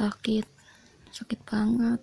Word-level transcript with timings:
sakit. 0.00 0.48
Sakit 1.12 1.44
banget. 1.44 2.00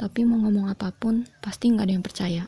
Tapi 0.00 0.24
mau 0.24 0.40
ngomong 0.40 0.72
apa 0.72 0.88
pun 0.88 1.28
pasti 1.44 1.68
nggak 1.68 1.84
ada 1.84 1.92
yang 1.92 2.06
percaya. 2.06 2.42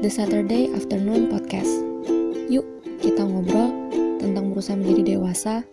The 0.00 0.08
Saturday 0.08 0.70
Afternoon 0.70 1.26
Podcast. 1.26 1.82
Yuk 2.46 2.62
kita 3.02 3.26
ngobrol 3.26 3.74
tentang 4.22 4.54
berusaha 4.54 4.78
menjadi 4.78 5.18
dewasa 5.18 5.66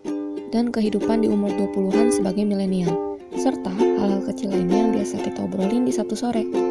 dan 0.49 0.73
kehidupan 0.73 1.21
di 1.21 1.29
umur 1.29 1.53
20-an 1.53 2.09
sebagai 2.09 2.41
milenial 2.47 3.19
serta 3.37 3.69
hal-hal 3.69 4.23
kecil 4.25 4.49
lainnya 4.49 4.87
yang 4.87 4.91
biasa 4.97 5.21
kita 5.21 5.45
obrolin 5.45 5.85
di 5.85 5.93
Sabtu 5.93 6.17
sore. 6.17 6.66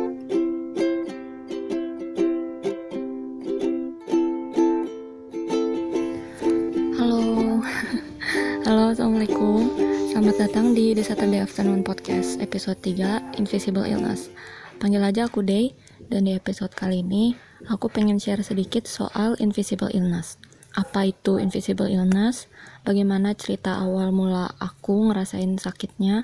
Di 10.86 10.94
The 10.94 11.02
Saturday 11.02 11.42
Afternoon 11.42 11.82
Podcast 11.82 12.38
episode 12.38 12.78
3 12.78 13.42
Invisible 13.42 13.82
Illness. 13.90 14.30
Panggil 14.78 15.02
aja 15.02 15.26
aku 15.26 15.42
Day 15.42 15.74
dan 16.06 16.30
di 16.30 16.38
episode 16.38 16.70
kali 16.78 17.02
ini 17.02 17.34
aku 17.66 17.90
pengen 17.90 18.22
share 18.22 18.38
sedikit 18.46 18.86
soal 18.86 19.34
invisible 19.42 19.90
illness. 19.90 20.38
Apa 20.78 21.10
itu 21.10 21.42
invisible 21.42 21.90
illness? 21.90 22.46
Bagaimana 22.86 23.34
cerita 23.34 23.82
awal 23.82 24.14
mula 24.14 24.54
aku 24.62 25.10
ngerasain 25.10 25.58
sakitnya? 25.58 26.22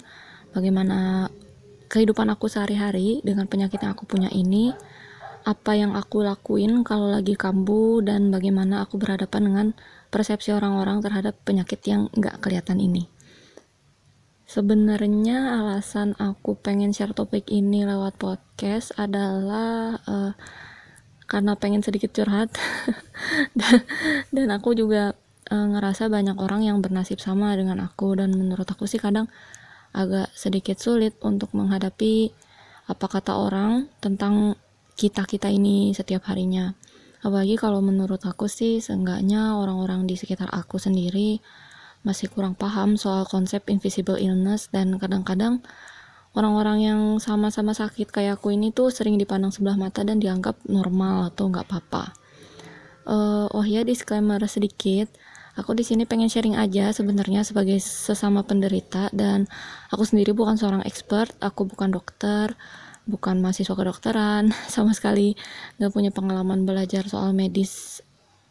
Bagaimana 0.54 1.26
kehidupan 1.90 2.30
aku 2.30 2.46
sehari-hari 2.46 3.18
dengan 3.26 3.50
penyakit 3.50 3.82
yang 3.82 3.98
aku 3.98 4.06
punya 4.06 4.30
ini? 4.30 4.70
Apa 5.42 5.74
yang 5.74 5.98
aku 5.98 6.22
lakuin 6.22 6.86
kalau 6.86 7.10
lagi 7.10 7.34
kambuh 7.34 7.98
dan 7.98 8.30
bagaimana 8.30 8.86
aku 8.86 8.94
berhadapan 8.94 9.42
dengan 9.42 9.66
persepsi 10.14 10.54
orang-orang 10.54 11.02
terhadap 11.02 11.34
penyakit 11.42 11.82
yang 11.82 12.06
nggak 12.14 12.38
kelihatan 12.38 12.78
ini. 12.78 13.10
Sebenarnya 14.52 15.64
alasan 15.64 16.12
aku 16.20 16.60
pengen 16.60 16.92
share 16.92 17.16
topik 17.16 17.48
ini 17.48 17.88
lewat 17.88 18.20
podcast 18.20 18.92
adalah 19.00 19.96
uh, 20.04 20.36
karena 21.24 21.56
pengen 21.56 21.80
sedikit 21.80 22.12
curhat. 22.12 22.52
Dan, 23.56 23.80
dan 24.28 24.48
aku 24.52 24.76
juga 24.76 25.16
uh, 25.48 25.66
ngerasa 25.72 26.12
banyak 26.12 26.36
orang 26.36 26.68
yang 26.68 26.84
bernasib 26.84 27.16
sama 27.16 27.56
dengan 27.56 27.80
aku. 27.80 28.12
Dan 28.12 28.36
menurut 28.36 28.68
aku 28.68 28.84
sih 28.84 29.00
kadang 29.00 29.32
agak 29.96 30.28
sedikit 30.36 30.76
sulit 30.76 31.16
untuk 31.24 31.56
menghadapi 31.56 32.36
apa 32.92 33.06
kata 33.08 33.32
orang 33.32 33.88
tentang 34.04 34.60
kita-kita 35.00 35.48
ini 35.48 35.96
setiap 35.96 36.28
harinya. 36.28 36.76
Apalagi 37.24 37.56
kalau 37.56 37.80
menurut 37.80 38.20
aku 38.28 38.52
sih 38.52 38.84
seenggaknya 38.84 39.56
orang-orang 39.56 40.04
di 40.04 40.20
sekitar 40.20 40.52
aku 40.52 40.76
sendiri 40.76 41.40
masih 42.02 42.30
kurang 42.30 42.58
paham 42.58 42.98
soal 42.98 43.22
konsep 43.26 43.62
invisible 43.70 44.18
illness 44.18 44.66
dan 44.74 44.98
kadang-kadang 44.98 45.62
orang-orang 46.34 46.78
yang 46.82 47.00
sama-sama 47.22 47.76
sakit 47.76 48.10
kayak 48.10 48.40
aku 48.40 48.54
ini 48.54 48.74
tuh 48.74 48.90
sering 48.90 49.20
dipandang 49.20 49.54
sebelah 49.54 49.78
mata 49.78 50.02
dan 50.02 50.18
dianggap 50.18 50.58
normal 50.66 51.30
atau 51.30 51.48
nggak 51.52 51.66
apa-apa. 51.68 52.04
Uh, 53.02 53.46
oh 53.50 53.66
ya 53.66 53.82
disclaimer 53.82 54.38
sedikit, 54.46 55.10
aku 55.58 55.74
di 55.74 55.82
sini 55.82 56.06
pengen 56.06 56.30
sharing 56.30 56.54
aja 56.54 56.94
sebenarnya 56.94 57.42
sebagai 57.42 57.78
sesama 57.82 58.46
penderita 58.46 59.10
dan 59.10 59.50
aku 59.90 60.06
sendiri 60.06 60.32
bukan 60.32 60.54
seorang 60.54 60.82
expert, 60.86 61.34
aku 61.42 61.66
bukan 61.66 61.90
dokter, 61.90 62.54
bukan 63.06 63.42
mahasiswa 63.42 63.74
kedokteran 63.74 64.54
sama 64.74 64.94
sekali 64.94 65.34
nggak 65.78 65.92
punya 65.92 66.10
pengalaman 66.14 66.62
belajar 66.62 67.06
soal 67.10 67.34
medis 67.34 68.00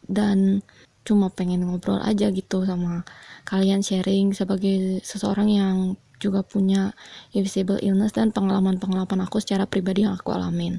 dan 0.04 0.60
cuma 1.02 1.30
pengen 1.30 1.66
ngobrol 1.66 1.98
aja 1.98 2.30
gitu 2.30 2.62
sama 2.62 3.02
kalian 3.42 3.82
sharing 3.82 4.30
sebagai 4.34 5.02
seseorang 5.02 5.48
yang 5.50 5.76
juga 6.22 6.46
punya 6.46 6.94
invisible 7.34 7.82
illness 7.82 8.14
dan 8.14 8.30
pengalaman-pengalaman 8.30 9.26
aku 9.26 9.42
secara 9.42 9.66
pribadi 9.66 10.06
yang 10.06 10.14
aku 10.14 10.30
alamin. 10.30 10.78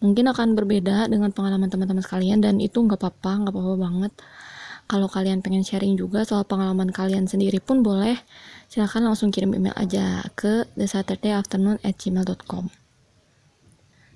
Mungkin 0.00 0.32
akan 0.32 0.56
berbeda 0.56 1.06
dengan 1.12 1.30
pengalaman 1.30 1.68
teman-teman 1.68 2.00
sekalian 2.00 2.40
dan 2.40 2.58
itu 2.58 2.80
nggak 2.80 2.98
apa-apa 2.98 3.46
nggak 3.46 3.52
apa-apa 3.52 3.76
banget. 3.78 4.12
Kalau 4.90 5.06
kalian 5.06 5.44
pengen 5.44 5.62
sharing 5.62 5.94
juga 5.94 6.26
soal 6.26 6.42
pengalaman 6.42 6.90
kalian 6.90 7.28
sendiri 7.30 7.62
pun 7.62 7.84
boleh. 7.86 8.18
Silahkan 8.66 9.04
langsung 9.04 9.30
kirim 9.30 9.52
email 9.54 9.76
aja 9.78 10.26
ke 10.34 10.66
thesaturdayafternoon 10.74 11.78
at 11.84 11.94
gmail.com 12.00 12.81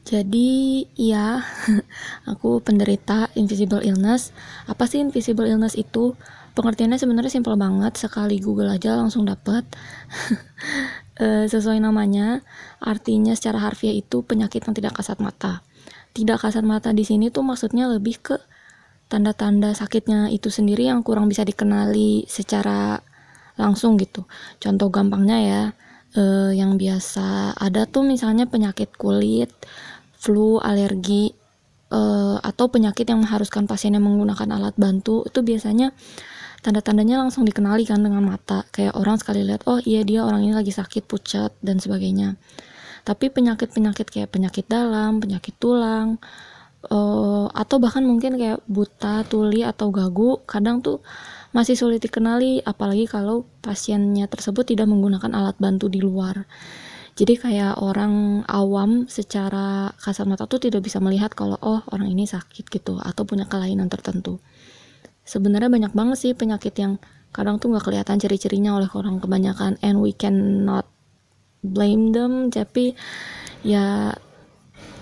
jadi 0.07 0.87
ya, 0.95 1.43
aku 2.31 2.63
penderita 2.63 3.27
invisible 3.35 3.83
illness. 3.83 4.31
Apa 4.71 4.87
sih 4.87 5.03
invisible 5.03 5.51
illness 5.51 5.75
itu? 5.75 6.15
Pengertiannya 6.55 6.97
sebenarnya 6.97 7.35
simpel 7.35 7.59
banget, 7.59 7.99
sekali 7.99 8.39
Google 8.39 8.71
aja 8.71 8.95
langsung 8.95 9.27
dapet. 9.27 9.67
e, 11.21 11.51
sesuai 11.51 11.83
namanya, 11.83 12.47
artinya 12.79 13.35
secara 13.35 13.59
harfiah 13.59 13.93
itu 13.93 14.23
penyakit 14.23 14.63
yang 14.63 14.79
tidak 14.79 14.95
kasat 14.95 15.19
mata. 15.19 15.67
Tidak 16.15 16.39
kasat 16.39 16.63
mata 16.63 16.95
di 16.95 17.03
sini 17.03 17.29
tuh 17.35 17.43
maksudnya 17.43 17.91
lebih 17.91 18.23
ke 18.23 18.39
tanda-tanda 19.11 19.75
sakitnya 19.75 20.31
itu 20.31 20.55
sendiri 20.55 20.87
yang 20.87 21.03
kurang 21.03 21.27
bisa 21.27 21.43
dikenali 21.43 22.31
secara 22.31 23.03
langsung 23.59 23.99
gitu. 23.99 24.23
Contoh 24.63 24.89
gampangnya 24.89 25.39
ya, 25.43 25.63
e, 26.17 26.23
yang 26.57 26.81
biasa 26.81 27.59
ada 27.59 27.85
tuh 27.85 28.07
misalnya 28.07 28.49
penyakit 28.49 28.97
kulit, 28.97 29.53
flu, 30.17 30.59
alergi, 30.59 31.33
uh, 31.93 32.39
atau 32.43 32.67
penyakit 32.67 33.07
yang 33.07 33.23
mengharuskan 33.23 33.71
pasiennya 33.71 34.03
menggunakan 34.03 34.49
alat 34.59 34.75
bantu 34.75 35.23
itu 35.27 35.41
biasanya 35.43 35.95
tanda-tandanya 36.65 37.23
langsung 37.23 37.47
dikenali 37.47 37.87
kan 37.87 38.03
dengan 38.03 38.27
mata. 38.27 38.67
Kayak 38.75 38.99
orang 38.99 39.17
sekali 39.21 39.47
lihat 39.47 39.67
oh 39.71 39.79
iya 39.85 40.03
dia 40.03 40.27
orang 40.27 40.43
ini 40.43 40.55
lagi 40.57 40.75
sakit 40.75 41.07
pucat 41.07 41.55
dan 41.63 41.79
sebagainya. 41.79 42.35
Tapi 43.07 43.31
penyakit-penyakit 43.31 44.07
kayak 44.11 44.35
penyakit 44.35 44.67
dalam 44.67 45.23
penyakit 45.23 45.55
tulang 45.63 46.19
uh, 46.91 47.47
atau 47.55 47.77
bahkan 47.79 48.03
mungkin 48.03 48.35
kayak 48.35 48.63
buta 48.67 49.23
tuli 49.31 49.63
atau 49.63 49.95
gagu 49.95 50.43
kadang 50.47 50.83
tuh 50.83 51.03
masih 51.55 51.79
sulit 51.79 52.03
dikenali 52.03 52.61
apalagi 52.67 53.09
kalau 53.09 53.49
pasiennya 53.65 54.29
tersebut 54.29 54.77
tidak 54.77 54.91
menggunakan 54.91 55.33
alat 55.33 55.57
bantu 55.57 55.89
di 55.89 56.03
luar 56.03 56.45
jadi 57.17 57.35
kayak 57.41 57.81
orang 57.81 58.45
awam 58.45 59.09
secara 59.09 59.89
kasat 59.97 60.29
mata 60.29 60.45
tuh 60.45 60.61
tidak 60.61 60.85
bisa 60.85 61.01
melihat 61.01 61.33
kalau 61.33 61.57
oh 61.65 61.81
orang 61.89 62.13
ini 62.13 62.29
sakit 62.29 62.69
gitu 62.69 63.01
atau 63.01 63.25
punya 63.25 63.49
kelainan 63.49 63.89
tertentu. 63.89 64.37
Sebenarnya 65.25 65.73
banyak 65.73 65.93
banget 65.97 66.19
sih 66.21 66.33
penyakit 66.37 66.77
yang 66.77 67.01
kadang 67.33 67.57
tuh 67.57 67.73
nggak 67.73 67.89
kelihatan 67.89 68.21
ciri-cirinya 68.21 68.77
oleh 68.77 68.93
orang 68.93 69.17
kebanyakan 69.17 69.81
and 69.81 69.97
we 69.97 70.13
cannot 70.13 70.85
blame 71.65 72.13
them. 72.13 72.53
Tapi 72.53 72.93
ya 73.65 74.13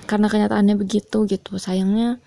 karena 0.07 0.31
kenyataannya 0.31 0.79
begitu 0.79 1.27
gitu 1.27 1.59
sayangnya 1.59 2.23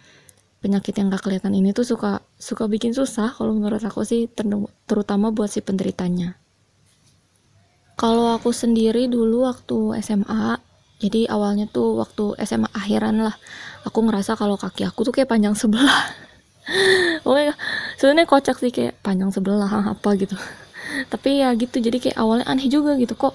penyakit 0.60 0.98
yang 0.98 1.14
gak 1.14 1.24
kelihatan 1.24 1.54
ini 1.54 1.72
tuh 1.72 1.86
suka 1.86 2.26
suka 2.36 2.66
bikin 2.66 2.92
susah 2.92 3.30
kalau 3.38 3.54
menurut 3.54 3.80
aku 3.86 4.02
sih 4.02 4.26
terutama 4.90 5.30
buat 5.30 5.54
si 5.54 5.62
penderitanya 5.62 6.36
kalau 7.98 8.30
aku 8.38 8.54
sendiri 8.54 9.10
dulu 9.10 9.50
waktu 9.50 9.98
SMA, 10.06 10.62
jadi 11.02 11.34
awalnya 11.34 11.66
tuh 11.66 11.98
waktu 11.98 12.38
SMA 12.46 12.70
akhiran 12.70 13.26
lah, 13.26 13.34
aku 13.90 14.06
ngerasa 14.06 14.38
kalau 14.38 14.54
kaki 14.54 14.86
aku 14.86 15.02
tuh 15.02 15.14
kayak 15.18 15.34
panjang 15.34 15.58
sebelah. 15.58 16.14
oh 17.28 17.34
ya, 17.34 17.58
sebenarnya 17.98 18.30
kocak 18.30 18.62
sih 18.62 18.70
kayak 18.70 19.02
panjang 19.02 19.34
sebelah 19.34 19.66
apa 19.98 20.10
gitu. 20.14 20.38
Tapi 21.10 21.42
ya 21.42 21.50
gitu, 21.58 21.82
jadi 21.82 21.98
kayak 21.98 22.18
awalnya 22.22 22.46
aneh 22.46 22.70
juga 22.70 22.94
gitu 23.02 23.18
kok 23.18 23.34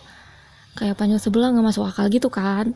kayak 0.78 0.94
panjang 0.94 1.18
sebelah 1.18 1.50
nggak 1.50 1.66
masuk 1.66 1.82
akal 1.82 2.06
gitu 2.06 2.30
kan. 2.30 2.70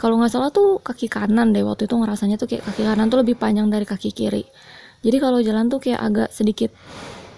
Kalau 0.00 0.16
nggak 0.16 0.32
salah 0.32 0.48
tuh 0.48 0.80
kaki 0.80 1.12
kanan 1.12 1.52
deh 1.52 1.60
waktu 1.60 1.84
itu 1.84 1.92
ngerasanya 1.92 2.40
tuh 2.40 2.48
kayak 2.48 2.64
kaki 2.72 2.88
kanan 2.88 3.12
tuh 3.12 3.20
lebih 3.20 3.36
panjang 3.36 3.68
dari 3.68 3.84
kaki 3.84 4.16
kiri. 4.16 4.48
Jadi 5.04 5.16
kalau 5.20 5.44
jalan 5.44 5.68
tuh 5.68 5.76
kayak 5.76 6.00
agak 6.00 6.28
sedikit 6.32 6.72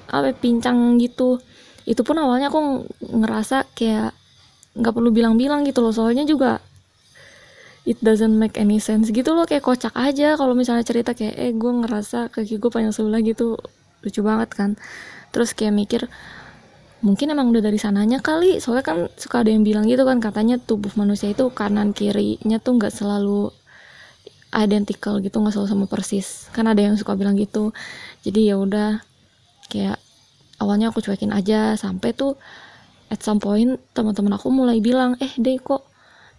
apa 0.06 0.30
ya, 0.30 0.34
pincang 0.38 0.94
gitu 1.02 1.42
itu 1.84 2.00
pun 2.00 2.16
awalnya 2.16 2.48
aku 2.48 2.88
ngerasa 3.04 3.68
kayak 3.76 4.16
nggak 4.74 4.94
perlu 4.94 5.10
bilang-bilang 5.14 5.62
gitu 5.68 5.84
loh. 5.84 5.92
Soalnya 5.92 6.24
juga 6.24 6.58
it 7.84 8.00
doesn't 8.00 8.32
make 8.34 8.56
any 8.56 8.80
sense 8.80 9.12
gitu 9.12 9.36
loh. 9.36 9.44
Kayak 9.44 9.64
kocak 9.64 9.94
aja 9.94 10.34
kalau 10.40 10.56
misalnya 10.56 10.84
cerita 10.84 11.12
kayak 11.12 11.36
eh 11.36 11.52
gue 11.52 11.72
ngerasa 11.84 12.32
kaki 12.32 12.56
gue 12.58 12.70
panjang 12.72 12.94
sebelah 12.96 13.20
gitu. 13.20 13.60
Lucu 14.00 14.20
banget 14.24 14.50
kan. 14.56 14.70
Terus 15.30 15.52
kayak 15.52 15.74
mikir 15.76 16.02
mungkin 17.04 17.36
emang 17.36 17.52
udah 17.52 17.60
dari 17.60 17.76
sananya 17.76 18.24
kali. 18.24 18.58
Soalnya 18.58 18.84
kan 18.84 18.98
suka 19.20 19.44
ada 19.44 19.52
yang 19.52 19.62
bilang 19.62 19.84
gitu 19.84 20.02
kan 20.08 20.18
katanya 20.24 20.56
tubuh 20.56 20.90
manusia 20.96 21.30
itu 21.30 21.52
kanan 21.52 21.92
kirinya 21.92 22.56
tuh 22.56 22.80
nggak 22.80 22.92
selalu 22.92 23.52
identical 24.54 25.18
gitu 25.20 25.36
nggak 25.36 25.52
selalu 25.52 25.68
sama 25.68 25.86
persis. 25.86 26.48
Kan 26.56 26.64
ada 26.64 26.80
yang 26.80 26.96
suka 26.96 27.12
bilang 27.12 27.36
gitu. 27.36 27.76
Jadi 28.24 28.48
ya 28.48 28.56
udah 28.56 29.04
kayak 29.68 30.00
awalnya 30.62 30.90
aku 30.90 31.02
cuekin 31.02 31.34
aja 31.34 31.74
sampai 31.74 32.14
tuh 32.14 32.38
at 33.10 33.20
some 33.20 33.42
point 33.42 33.78
teman-teman 33.92 34.34
aku 34.38 34.48
mulai 34.50 34.78
bilang 34.78 35.18
eh 35.18 35.32
deh 35.38 35.58
kok 35.58 35.86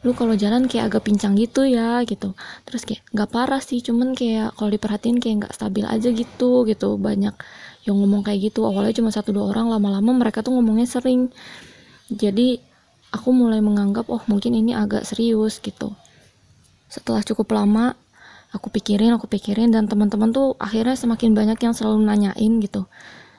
lu 0.06 0.14
kalau 0.14 0.38
jalan 0.38 0.70
kayak 0.70 0.94
agak 0.94 1.10
pincang 1.10 1.34
gitu 1.34 1.66
ya 1.66 2.06
gitu. 2.06 2.38
Terus 2.62 2.86
kayak 2.86 3.02
nggak 3.10 3.30
parah 3.34 3.58
sih 3.58 3.82
cuman 3.82 4.14
kayak 4.14 4.54
kalau 4.54 4.70
diperhatiin 4.70 5.18
kayak 5.18 5.36
nggak 5.42 5.54
stabil 5.58 5.82
aja 5.82 6.14
gitu 6.14 6.62
gitu. 6.70 6.94
Banyak 7.02 7.34
yang 7.90 7.96
ngomong 7.98 8.22
kayak 8.22 8.54
gitu. 8.54 8.70
Awalnya 8.70 8.94
cuma 9.02 9.10
satu 9.10 9.34
dua 9.34 9.50
orang 9.50 9.74
lama-lama 9.74 10.14
mereka 10.14 10.46
tuh 10.46 10.54
ngomongnya 10.54 10.86
sering. 10.86 11.34
Jadi 12.14 12.62
aku 13.10 13.34
mulai 13.34 13.66
menganggap 13.66 14.06
oh 14.14 14.22
mungkin 14.30 14.54
ini 14.54 14.78
agak 14.78 15.10
serius 15.10 15.58
gitu. 15.58 15.98
Setelah 16.86 17.26
cukup 17.26 17.50
lama 17.58 17.98
aku 18.54 18.70
pikirin 18.70 19.10
aku 19.18 19.26
pikirin 19.26 19.74
dan 19.74 19.90
teman-teman 19.90 20.30
tuh 20.30 20.54
akhirnya 20.62 20.94
semakin 20.94 21.34
banyak 21.34 21.58
yang 21.60 21.74
selalu 21.74 22.06
nanyain 22.08 22.54
gitu 22.62 22.88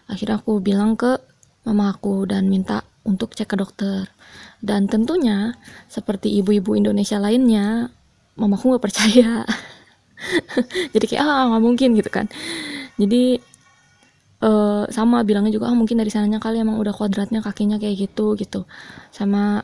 akhirnya 0.06 0.38
aku 0.38 0.58
bilang 0.62 0.94
ke 0.94 1.18
mama 1.66 1.94
aku 1.94 2.26
dan 2.26 2.46
minta 2.46 2.82
untuk 3.06 3.34
cek 3.34 3.54
ke 3.54 3.56
dokter. 3.58 4.06
Dan 4.62 4.90
tentunya 4.90 5.54
seperti 5.86 6.32
ibu-ibu 6.42 6.74
Indonesia 6.74 7.20
lainnya 7.20 7.90
mamaku 8.34 8.74
nggak 8.74 8.84
percaya. 8.84 9.44
Jadi 10.94 11.04
kayak 11.06 11.22
ah 11.22 11.50
nggak 11.54 11.62
mungkin 11.62 11.88
gitu 11.94 12.10
kan. 12.10 12.26
Jadi 12.96 13.38
uh, 14.42 14.88
sama 14.88 15.22
bilangnya 15.22 15.52
juga 15.52 15.70
ah 15.70 15.76
mungkin 15.76 16.00
dari 16.00 16.10
sananya 16.10 16.40
kali 16.40 16.62
emang 16.62 16.80
udah 16.80 16.94
kuadratnya 16.96 17.44
kakinya 17.44 17.76
kayak 17.76 18.08
gitu 18.08 18.34
gitu. 18.38 18.64
Sama 19.12 19.62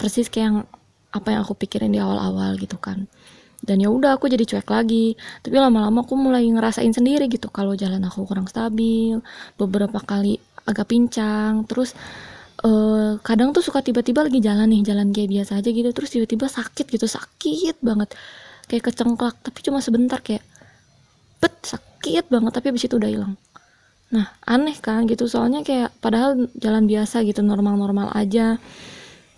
persis 0.00 0.32
kayak 0.32 0.46
yang 0.46 0.58
apa 1.10 1.34
yang 1.34 1.40
aku 1.42 1.58
pikirin 1.58 1.90
di 1.90 1.98
awal-awal 1.98 2.54
gitu 2.54 2.78
kan 2.78 3.10
dan 3.60 3.76
ya 3.76 3.92
udah 3.92 4.16
aku 4.16 4.28
jadi 4.32 4.44
cuek 4.44 4.68
lagi. 4.68 5.16
Tapi 5.44 5.56
lama-lama 5.56 6.00
aku 6.00 6.16
mulai 6.16 6.48
ngerasain 6.48 6.92
sendiri 6.92 7.28
gitu 7.28 7.52
kalau 7.52 7.76
jalan 7.76 8.00
aku 8.04 8.24
kurang 8.24 8.48
stabil 8.48 9.20
beberapa 9.60 10.00
kali 10.00 10.40
agak 10.64 10.88
pincang. 10.88 11.68
Terus 11.68 11.92
uh, 12.64 13.20
kadang 13.20 13.52
tuh 13.52 13.60
suka 13.60 13.84
tiba-tiba 13.84 14.24
lagi 14.24 14.40
jalan 14.40 14.68
nih 14.72 14.82
jalan 14.88 15.12
kayak 15.12 15.28
biasa 15.28 15.60
aja 15.60 15.68
gitu. 15.68 15.90
Terus 15.92 16.10
tiba-tiba 16.16 16.46
sakit 16.48 16.86
gitu 16.88 17.04
sakit 17.04 17.76
banget. 17.84 18.16
Kayak 18.64 18.92
kecengklak 18.92 19.36
tapi 19.44 19.58
cuma 19.60 19.84
sebentar 19.84 20.24
kayak 20.24 20.44
bet 21.40 21.54
sakit 21.64 22.32
banget 22.32 22.52
tapi 22.56 22.66
abis 22.72 22.88
itu 22.88 22.96
udah 22.96 23.10
hilang. 23.12 23.34
Nah 24.10 24.32
aneh 24.48 24.76
kan 24.80 25.04
gitu. 25.04 25.28
Soalnya 25.28 25.60
kayak 25.60 25.92
padahal 26.00 26.48
jalan 26.56 26.88
biasa 26.88 27.28
gitu 27.28 27.44
normal-normal 27.44 28.08
aja. 28.16 28.56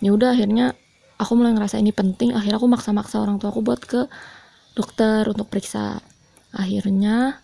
Ya 0.03 0.11
udah 0.11 0.35
akhirnya 0.35 0.75
aku 1.23 1.39
mulai 1.39 1.55
ngerasa 1.55 1.79
ini 1.79 1.95
penting 1.95 2.35
akhirnya 2.35 2.59
aku 2.59 2.67
maksa-maksa 2.67 3.23
orang 3.23 3.39
tua 3.39 3.49
aku 3.49 3.63
buat 3.63 3.81
ke 3.81 4.05
dokter 4.75 5.25
untuk 5.29 5.47
periksa. 5.49 6.01
Akhirnya 6.53 7.41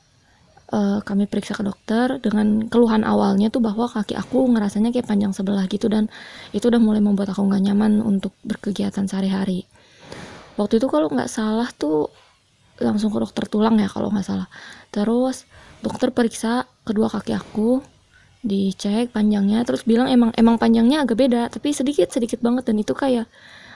uh, 0.73 0.99
kami 1.01 1.25
periksa 1.25 1.57
ke 1.57 1.63
dokter 1.65 2.21
dengan 2.21 2.69
keluhan 2.69 3.01
awalnya 3.05 3.49
tuh 3.49 3.61
bahwa 3.61 3.89
kaki 3.89 4.17
aku 4.17 4.49
ngerasanya 4.49 4.93
kayak 4.93 5.09
panjang 5.09 5.33
sebelah 5.33 5.65
gitu 5.69 5.89
dan 5.89 6.11
itu 6.53 6.69
udah 6.69 6.81
mulai 6.81 7.01
membuat 7.01 7.33
aku 7.33 7.45
nggak 7.45 7.63
nyaman 7.69 8.01
untuk 8.03 8.33
berkegiatan 8.45 9.05
sehari-hari. 9.09 9.65
Waktu 10.57 10.83
itu 10.83 10.87
kalau 10.91 11.07
nggak 11.09 11.31
salah 11.31 11.69
tuh 11.71 12.11
langsung 12.79 13.11
ke 13.11 13.19
dokter 13.19 13.45
tulang 13.47 13.79
ya 13.79 13.89
kalau 13.89 14.11
nggak 14.11 14.25
salah. 14.25 14.47
Terus 14.93 15.47
dokter 15.79 16.11
periksa 16.11 16.67
kedua 16.83 17.07
kaki 17.07 17.33
aku 17.33 17.79
dicek 18.39 19.11
panjangnya 19.11 19.67
terus 19.67 19.83
bilang 19.83 20.07
emang 20.07 20.31
emang 20.39 20.55
panjangnya 20.55 21.03
agak 21.03 21.19
beda 21.19 21.51
tapi 21.51 21.75
sedikit 21.75 22.07
sedikit 22.07 22.39
banget 22.39 22.71
dan 22.71 22.79
itu 22.79 22.95
kayak 22.95 23.27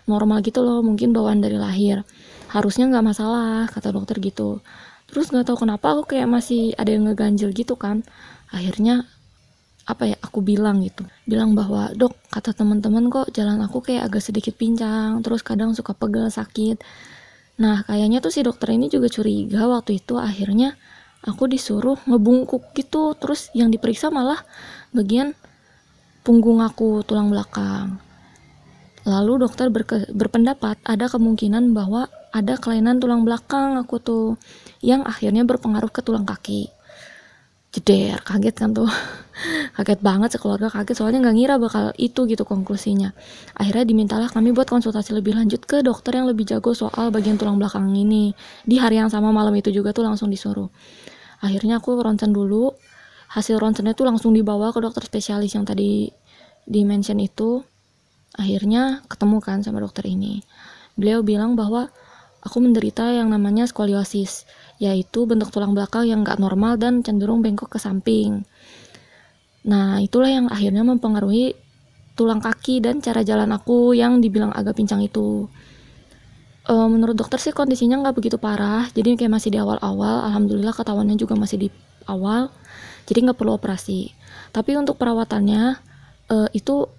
normal 0.10 0.44
gitu 0.44 0.64
loh 0.64 0.84
mungkin 0.84 1.16
bawaan 1.16 1.40
dari 1.40 1.56
lahir. 1.56 2.04
Harusnya 2.52 2.86
nggak 2.92 3.06
masalah 3.06 3.66
kata 3.72 3.96
dokter 3.96 4.20
gitu. 4.22 4.62
Terus 5.10 5.30
nggak 5.30 5.50
tahu 5.50 5.66
kenapa 5.66 5.94
aku 5.94 6.16
kayak 6.16 6.30
masih 6.30 6.74
ada 6.78 6.94
yang 6.94 7.10
ngeganjel 7.10 7.54
gitu 7.54 7.78
kan. 7.78 8.06
Akhirnya 8.54 9.06
apa 9.84 10.14
ya 10.14 10.18
aku 10.22 10.40
bilang 10.40 10.80
gitu. 10.86 11.04
Bilang 11.28 11.58
bahwa 11.58 11.92
dok 11.94 12.16
kata 12.32 12.56
teman-teman 12.56 13.12
kok 13.12 13.30
jalan 13.36 13.60
aku 13.64 13.84
kayak 13.84 14.12
agak 14.12 14.24
sedikit 14.24 14.56
pincang 14.56 15.20
terus 15.26 15.44
kadang 15.44 15.76
suka 15.76 15.92
pegel 15.98 16.30
sakit. 16.30 16.80
Nah 17.60 17.84
kayaknya 17.86 18.24
tuh 18.24 18.32
si 18.32 18.42
dokter 18.46 18.74
ini 18.74 18.88
juga 18.88 19.12
curiga 19.12 19.68
waktu 19.68 20.00
itu. 20.00 20.16
Akhirnya 20.22 20.78
aku 21.26 21.50
disuruh 21.50 22.00
ngebungkuk 22.08 22.72
gitu. 22.78 23.18
Terus 23.18 23.52
yang 23.58 23.74
diperiksa 23.74 24.08
malah 24.14 24.40
bagian 24.96 25.36
punggung 26.24 26.64
aku 26.64 27.04
tulang 27.04 27.28
belakang 27.28 28.00
lalu 29.04 29.44
dokter 29.44 29.68
berpendapat 30.12 30.80
ada 30.84 31.06
kemungkinan 31.12 31.76
bahwa 31.76 32.08
ada 32.34 32.58
kelainan 32.58 32.98
tulang 32.98 33.28
belakang 33.28 33.78
aku 33.78 34.00
tuh 34.00 34.26
yang 34.82 35.04
akhirnya 35.06 35.46
berpengaruh 35.46 35.92
ke 35.92 36.02
tulang 36.02 36.26
kaki. 36.26 36.72
Jeder 37.74 38.22
kaget 38.22 38.54
kan 38.54 38.70
tuh. 38.70 38.86
Kaget 39.76 40.06
banget 40.06 40.38
sekeluarga 40.38 40.70
kaget. 40.70 40.94
Soalnya 40.94 41.26
nggak 41.26 41.36
ngira 41.42 41.56
bakal 41.58 41.90
itu 41.98 42.30
gitu 42.30 42.46
konklusinya. 42.46 43.10
Akhirnya 43.58 43.82
dimintalah 43.82 44.30
kami 44.30 44.54
buat 44.54 44.70
konsultasi 44.70 45.18
lebih 45.18 45.34
lanjut 45.34 45.66
ke 45.66 45.82
dokter 45.82 46.22
yang 46.22 46.30
lebih 46.30 46.46
jago 46.46 46.78
soal 46.78 47.10
bagian 47.10 47.42
tulang 47.42 47.58
belakang 47.58 47.90
ini. 47.98 48.38
Di 48.62 48.78
hari 48.78 49.02
yang 49.02 49.10
sama 49.10 49.34
malam 49.34 49.58
itu 49.58 49.74
juga 49.74 49.90
tuh 49.90 50.06
langsung 50.06 50.30
disuruh. 50.30 50.70
Akhirnya 51.42 51.82
aku 51.82 51.98
ronsen 51.98 52.30
dulu. 52.30 52.78
Hasil 53.34 53.58
ronsennya 53.58 53.98
tuh 53.98 54.06
langsung 54.06 54.38
dibawa 54.38 54.70
ke 54.70 54.78
dokter 54.78 55.02
spesialis 55.10 55.58
yang 55.58 55.66
tadi 55.66 56.14
di 56.70 56.82
mention 56.86 57.18
itu 57.18 57.66
akhirnya 58.34 59.06
ketemu 59.08 59.38
kan 59.42 59.62
sama 59.62 59.82
dokter 59.82 60.10
ini 60.10 60.42
beliau 60.98 61.26
bilang 61.26 61.58
bahwa 61.58 61.90
aku 62.44 62.60
menderita 62.60 63.08
yang 63.16 63.32
namanya 63.32 63.66
skoliosis, 63.66 64.46
yaitu 64.78 65.26
bentuk 65.26 65.50
tulang 65.50 65.74
belakang 65.74 66.06
yang 66.06 66.22
gak 66.28 66.38
normal 66.38 66.76
dan 66.76 67.02
cenderung 67.02 67.40
bengkok 67.40 67.72
ke 67.72 67.80
samping. 67.80 68.44
Nah, 69.64 70.04
itulah 70.04 70.28
yang 70.28 70.52
akhirnya 70.52 70.84
mempengaruhi 70.84 71.56
tulang 72.14 72.44
kaki 72.44 72.84
dan 72.84 73.00
cara 73.00 73.24
jalan 73.26 73.50
aku 73.56 73.96
yang 73.96 74.20
dibilang 74.20 74.52
agak 74.52 74.76
pincang 74.76 75.02
itu. 75.02 75.48
E, 76.68 76.74
menurut 76.76 77.16
dokter 77.16 77.40
sih 77.40 77.56
kondisinya 77.56 78.04
nggak 78.04 78.16
begitu 78.20 78.38
parah, 78.38 78.86
jadi 78.92 79.16
kayak 79.16 79.34
masih 79.40 79.50
di 79.56 79.58
awal-awal. 79.58 80.28
Alhamdulillah 80.30 80.76
ketahuannya 80.76 81.16
juga 81.16 81.40
masih 81.40 81.58
di 81.58 81.68
awal, 82.06 82.52
jadi 83.08 83.32
nggak 83.32 83.40
perlu 83.40 83.56
operasi. 83.56 84.12
Tapi 84.52 84.76
untuk 84.76 85.00
perawatannya 85.00 85.80
e, 86.28 86.36
itu 86.54 86.92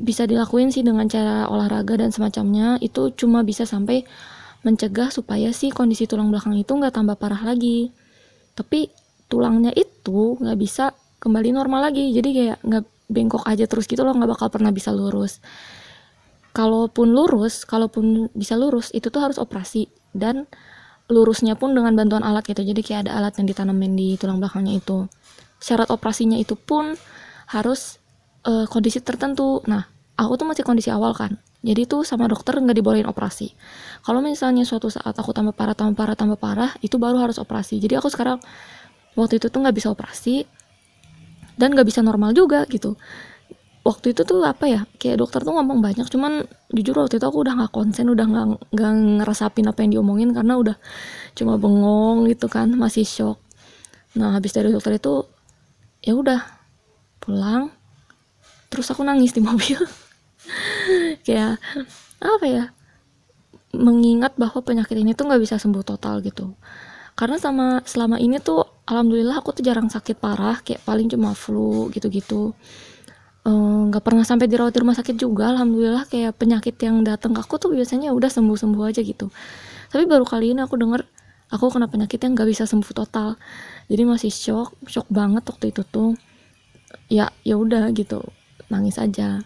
bisa 0.00 0.24
dilakuin 0.24 0.72
sih 0.72 0.80
dengan 0.80 1.04
cara 1.06 1.46
olahraga 1.46 2.00
dan 2.00 2.10
semacamnya. 2.10 2.80
Itu 2.80 3.12
cuma 3.12 3.44
bisa 3.44 3.68
sampai 3.68 4.02
mencegah 4.64 5.12
supaya 5.12 5.52
si 5.52 5.68
kondisi 5.68 6.08
tulang 6.08 6.32
belakang 6.32 6.56
itu 6.56 6.72
nggak 6.72 6.96
tambah 6.96 7.16
parah 7.20 7.44
lagi. 7.44 7.92
Tapi 8.56 8.88
tulangnya 9.28 9.70
itu 9.76 10.40
nggak 10.40 10.58
bisa 10.58 10.96
kembali 11.20 11.52
normal 11.52 11.92
lagi. 11.92 12.10
Jadi 12.16 12.28
kayak 12.32 12.58
nggak 12.64 12.84
bengkok 13.12 13.44
aja 13.44 13.68
terus 13.68 13.84
gitu 13.84 14.00
loh 14.02 14.16
nggak 14.16 14.30
bakal 14.40 14.48
pernah 14.48 14.72
bisa 14.72 14.90
lurus. 14.90 15.44
Kalaupun 16.50 17.14
lurus 17.14 17.62
kalaupun 17.62 18.32
bisa 18.34 18.56
lurus 18.56 18.90
itu 18.96 19.12
tuh 19.12 19.20
harus 19.20 19.36
operasi. 19.36 19.92
Dan 20.10 20.48
lurusnya 21.12 21.54
pun 21.54 21.76
dengan 21.76 21.92
bantuan 21.92 22.24
alat 22.24 22.48
gitu. 22.48 22.64
Jadi 22.64 22.80
kayak 22.80 23.06
ada 23.06 23.20
alat 23.20 23.36
yang 23.36 23.46
ditanamin 23.46 23.92
di 23.94 24.08
tulang 24.16 24.40
belakangnya 24.40 24.80
itu. 24.80 25.06
Syarat 25.60 25.92
operasinya 25.92 26.40
itu 26.40 26.56
pun 26.56 26.96
harus 27.52 27.99
uh, 28.46 28.66
kondisi 28.68 29.00
tertentu. 29.02 29.60
Nah 29.68 29.88
aku 30.16 30.36
tuh 30.36 30.46
masih 30.48 30.64
kondisi 30.64 30.92
awal 30.92 31.16
kan. 31.16 31.40
Jadi 31.60 31.84
tuh 31.84 32.08
sama 32.08 32.24
dokter 32.24 32.56
nggak 32.56 32.76
dibolehin 32.76 33.04
operasi. 33.04 33.52
Kalau 34.00 34.24
misalnya 34.24 34.64
suatu 34.64 34.88
saat 34.88 35.12
aku 35.12 35.36
tambah 35.36 35.52
parah 35.52 35.76
tambah 35.76 35.96
parah 35.96 36.16
tambah 36.16 36.40
parah 36.40 36.72
itu 36.80 36.96
baru 36.96 37.20
harus 37.20 37.36
operasi. 37.36 37.76
Jadi 37.76 38.00
aku 38.00 38.08
sekarang 38.08 38.40
waktu 39.12 39.36
itu 39.36 39.52
tuh 39.52 39.60
nggak 39.60 39.76
bisa 39.76 39.92
operasi 39.92 40.48
dan 41.60 41.76
nggak 41.76 41.84
bisa 41.84 42.00
normal 42.00 42.32
juga 42.32 42.64
gitu. 42.68 42.96
Waktu 43.80 44.12
itu 44.12 44.28
tuh 44.28 44.44
apa 44.44 44.68
ya 44.68 44.80
kayak 45.00 45.24
dokter 45.24 45.40
tuh 45.40 45.56
ngomong 45.56 45.80
banyak 45.80 46.04
cuman 46.08 46.44
jujur 46.72 46.96
waktu 47.00 47.16
itu 47.16 47.24
aku 47.24 47.44
udah 47.44 47.56
nggak 47.56 47.72
konsen 47.72 48.12
udah 48.12 48.28
nggak 48.28 48.46
nggak 48.76 48.92
ngerasapin 49.24 49.64
apa 49.68 49.84
yang 49.84 50.00
diomongin 50.00 50.36
karena 50.36 50.60
udah 50.60 50.76
cuma 51.32 51.56
bengong 51.56 52.28
gitu 52.28 52.48
kan 52.48 52.72
masih 52.72 53.04
shock. 53.04 53.40
Nah 54.16 54.36
habis 54.36 54.52
dari 54.52 54.72
dokter 54.72 54.96
itu 54.96 55.28
ya 56.00 56.16
udah 56.16 56.40
pulang 57.20 57.72
terus 58.70 58.86
aku 58.94 59.02
nangis 59.02 59.34
di 59.34 59.42
mobil. 59.42 59.82
Kayak 61.26 61.58
apa 62.22 62.46
ya 62.46 62.64
mengingat 63.74 64.34
bahwa 64.34 64.62
penyakit 64.62 64.98
ini 64.98 65.14
tuh 65.14 65.30
nggak 65.30 65.42
bisa 65.42 65.58
sembuh 65.58 65.84
total 65.84 66.22
gitu. 66.22 66.54
Karena 67.14 67.36
sama 67.36 67.84
selama 67.84 68.16
ini 68.16 68.40
tuh 68.40 68.64
alhamdulillah 68.88 69.38
aku 69.42 69.60
tuh 69.60 69.62
jarang 69.66 69.92
sakit 69.92 70.16
parah 70.18 70.58
kayak 70.64 70.82
paling 70.86 71.06
cuma 71.10 71.34
flu 71.36 71.90
gitu-gitu. 71.92 72.54
Nggak 73.44 74.02
-gitu. 74.02 74.06
pernah 74.06 74.24
sampai 74.26 74.46
dirawat 74.50 74.72
di 74.74 74.80
rumah 74.82 74.96
sakit 74.96 75.16
juga 75.18 75.50
alhamdulillah 75.54 76.06
kayak 76.10 76.38
penyakit 76.38 76.76
yang 76.82 77.02
datang 77.06 77.34
ke 77.36 77.40
aku 77.42 77.56
tuh 77.62 77.70
biasanya 77.72 78.10
udah 78.14 78.30
sembuh-sembuh 78.30 78.84
aja 78.90 79.00
gitu. 79.04 79.30
Tapi 79.90 80.04
baru 80.06 80.24
kali 80.26 80.54
ini 80.54 80.60
aku 80.62 80.74
denger 80.78 81.02
aku 81.50 81.66
kena 81.70 81.86
penyakit 81.90 82.18
yang 82.22 82.32
nggak 82.34 82.48
bisa 82.50 82.64
sembuh 82.66 82.94
total. 82.94 83.38
Jadi 83.90 84.02
masih 84.06 84.30
shock 84.32 84.74
shock 84.90 85.06
banget 85.10 85.46
waktu 85.46 85.70
itu 85.74 85.82
tuh. 85.86 86.14
Ya 87.06 87.30
ya 87.46 87.54
udah 87.54 87.90
gitu 87.94 88.22
nangis 88.70 88.96
aja. 88.96 89.42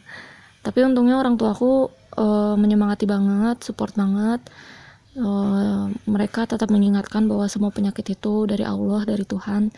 Tapi 0.64 0.78
untungnya 0.80 1.20
orang 1.20 1.36
tua 1.36 1.52
aku 1.52 1.92
uh, 2.16 2.56
menyemangati 2.56 3.04
banget 3.04 3.60
support 3.60 3.92
banget. 3.96 4.40
Uh, 5.14 5.94
mereka 6.10 6.42
tetap 6.42 6.74
mengingatkan 6.74 7.30
bahwa 7.30 7.46
semua 7.46 7.70
penyakit 7.70 8.16
itu 8.18 8.48
dari 8.48 8.64
Allah 8.64 9.04
dari 9.04 9.28
Tuhan. 9.28 9.68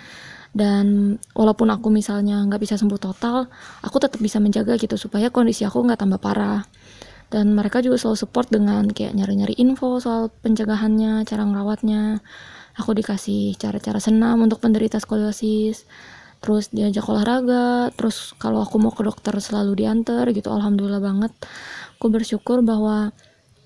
Dan 0.56 1.18
walaupun 1.36 1.68
aku 1.68 1.92
misalnya 1.92 2.40
nggak 2.48 2.64
bisa 2.64 2.80
sembuh 2.80 2.96
total 2.96 3.44
aku 3.84 4.00
tetap 4.00 4.16
bisa 4.24 4.40
menjaga 4.40 4.80
gitu 4.80 4.96
supaya 4.96 5.28
kondisi 5.28 5.68
aku 5.68 5.84
nggak 5.84 6.00
tambah 6.00 6.22
parah. 6.22 6.64
Dan 7.26 7.58
mereka 7.58 7.82
juga 7.82 7.98
selalu 7.98 8.18
support 8.22 8.48
dengan 8.48 8.86
kayak 8.86 9.18
nyari-nyari 9.18 9.58
info 9.58 9.98
soal 9.98 10.30
pencegahannya 10.30 11.26
cara 11.26 11.42
ngerawatnya. 11.42 12.22
Aku 12.78 12.94
dikasih 12.94 13.56
cara-cara 13.56 13.98
senam 13.98 14.38
untuk 14.44 14.60
penderita 14.60 15.00
skoliosis 15.00 15.88
terus 16.40 16.70
diajak 16.70 17.08
olahraga 17.08 17.90
terus 17.96 18.36
kalau 18.36 18.62
aku 18.62 18.76
mau 18.78 18.92
ke 18.92 19.02
dokter 19.02 19.34
selalu 19.40 19.86
diantar 19.86 20.28
gitu 20.30 20.52
alhamdulillah 20.52 21.02
banget. 21.02 21.32
Aku 21.96 22.12
bersyukur 22.12 22.60
bahwa 22.60 23.10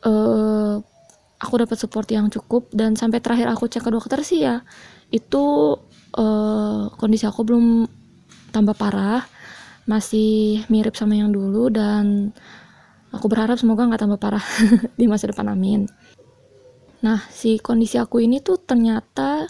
uh, 0.07 0.75
aku 1.41 1.55
dapat 1.57 1.77
support 1.81 2.07
yang 2.13 2.29
cukup 2.29 2.69
dan 2.71 2.95
sampai 2.95 3.19
terakhir 3.19 3.49
aku 3.49 3.67
cek 3.67 3.89
ke 3.89 3.91
dokter 3.91 4.21
sih 4.21 4.45
ya 4.45 4.61
itu 5.11 5.75
uh, 6.15 6.93
kondisi 6.95 7.25
aku 7.27 7.43
belum 7.43 7.89
tambah 8.55 8.77
parah 8.77 9.25
masih 9.89 10.63
mirip 10.71 10.95
sama 10.95 11.19
yang 11.19 11.35
dulu 11.35 11.73
dan 11.73 12.31
aku 13.11 13.27
berharap 13.27 13.59
semoga 13.59 13.89
nggak 13.89 14.03
tambah 14.07 14.21
parah 14.21 14.45
di 15.01 15.11
masa 15.11 15.33
depan 15.33 15.51
amin. 15.51 15.89
Nah, 17.01 17.25
si 17.33 17.57
kondisi 17.59 17.97
aku 17.97 18.21
ini 18.21 18.45
tuh 18.45 18.61
ternyata 18.61 19.49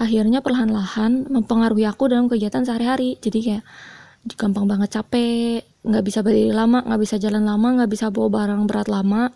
akhirnya 0.00 0.40
perlahan-lahan 0.40 1.28
mempengaruhi 1.28 1.84
aku 1.84 2.08
dalam 2.08 2.26
kegiatan 2.32 2.64
sehari-hari. 2.64 3.20
Jadi 3.20 3.38
kayak 3.44 3.64
gampang 4.40 4.64
banget 4.64 4.96
capek, 4.96 5.60
nggak 5.84 6.04
bisa 6.04 6.24
berdiri 6.24 6.56
lama, 6.56 6.80
nggak 6.80 7.00
bisa 7.04 7.20
jalan 7.20 7.44
lama, 7.44 7.68
nggak 7.76 7.90
bisa 7.92 8.08
bawa 8.08 8.28
barang 8.32 8.64
berat 8.64 8.88
lama. 8.88 9.28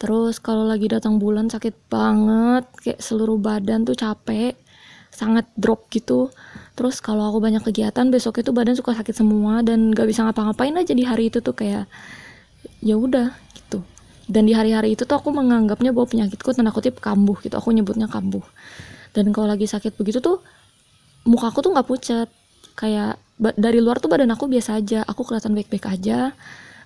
Terus 0.00 0.40
kalau 0.40 0.64
lagi 0.64 0.88
datang 0.88 1.20
bulan 1.20 1.52
sakit 1.52 1.92
banget, 1.92 2.64
kayak 2.80 3.00
seluruh 3.04 3.36
badan 3.36 3.84
tuh 3.84 3.96
capek, 3.96 4.56
sangat 5.12 5.44
drop 5.54 5.92
gitu. 5.92 6.32
Terus 6.74 6.98
kalau 7.04 7.28
aku 7.28 7.38
banyak 7.44 7.62
kegiatan, 7.62 8.08
besok 8.08 8.40
itu 8.40 8.50
badan 8.50 8.74
suka 8.74 8.96
sakit 8.96 9.14
semua 9.14 9.60
dan 9.60 9.92
nggak 9.92 10.08
bisa 10.08 10.24
ngapa-ngapain 10.24 10.74
aja 10.74 10.96
di 10.96 11.04
hari 11.04 11.28
itu 11.28 11.44
tuh 11.44 11.54
kayak 11.54 11.86
ya 12.80 12.96
udah 12.96 13.44
dan 14.24 14.48
di 14.48 14.56
hari-hari 14.56 14.96
itu 14.96 15.04
tuh 15.04 15.20
aku 15.20 15.28
menganggapnya 15.32 15.92
bahwa 15.92 16.08
penyakitku 16.08 16.48
tanda 16.56 16.72
kutip 16.72 17.00
kambuh 17.00 17.36
gitu 17.44 17.52
aku 17.60 17.76
nyebutnya 17.76 18.08
kambuh 18.08 18.44
dan 19.14 19.30
kalau 19.30 19.46
lagi 19.46 19.70
sakit 19.70 19.94
begitu 19.94 20.18
tuh 20.18 20.42
muka 21.24 21.54
aku 21.54 21.62
tuh 21.62 21.70
nggak 21.70 21.86
pucat. 21.88 22.28
Kayak 22.74 23.22
dari 23.38 23.78
luar 23.78 24.02
tuh 24.02 24.10
badan 24.10 24.34
aku 24.34 24.50
biasa 24.50 24.82
aja. 24.82 25.06
Aku 25.06 25.22
kelihatan 25.22 25.54
baik-baik 25.54 25.86
aja. 25.86 26.34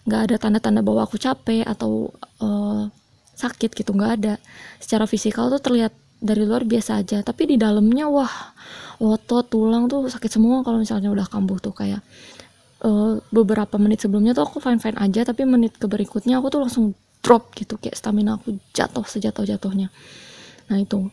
Nggak 0.04 0.20
ada 0.28 0.34
tanda-tanda 0.36 0.80
bahwa 0.84 1.08
aku 1.08 1.16
capek 1.16 1.64
atau 1.64 2.12
uh, 2.44 2.86
sakit 3.32 3.72
gitu 3.72 3.96
nggak 3.96 4.12
ada. 4.20 4.34
Secara 4.76 5.08
fisikal 5.08 5.48
tuh 5.48 5.60
terlihat 5.64 5.96
dari 6.20 6.44
luar 6.44 6.68
biasa 6.68 7.00
aja. 7.00 7.24
Tapi 7.24 7.48
di 7.48 7.56
dalamnya 7.56 8.06
wah 8.12 8.52
otot 9.00 9.48
tulang 9.48 9.88
tuh 9.88 10.12
sakit 10.12 10.28
semua 10.28 10.60
kalau 10.60 10.84
misalnya 10.84 11.08
udah 11.08 11.24
kambuh 11.24 11.56
tuh. 11.56 11.72
Kayak 11.72 12.04
uh, 12.84 13.16
beberapa 13.32 13.80
menit 13.80 14.04
sebelumnya 14.04 14.36
tuh 14.36 14.44
aku 14.44 14.60
fine 14.60 14.76
fine 14.76 15.00
aja. 15.00 15.24
Tapi 15.24 15.48
menit 15.48 15.80
ke 15.80 15.88
berikutnya 15.88 16.36
aku 16.44 16.52
tuh 16.52 16.60
langsung 16.60 16.92
drop 17.24 17.56
gitu. 17.56 17.80
Kayak 17.80 17.96
stamina 17.96 18.36
aku 18.36 18.60
jatuh 18.76 19.08
sejatuh 19.08 19.48
jatuhnya 19.48 19.88
nah 20.68 20.76
itu 20.76 21.08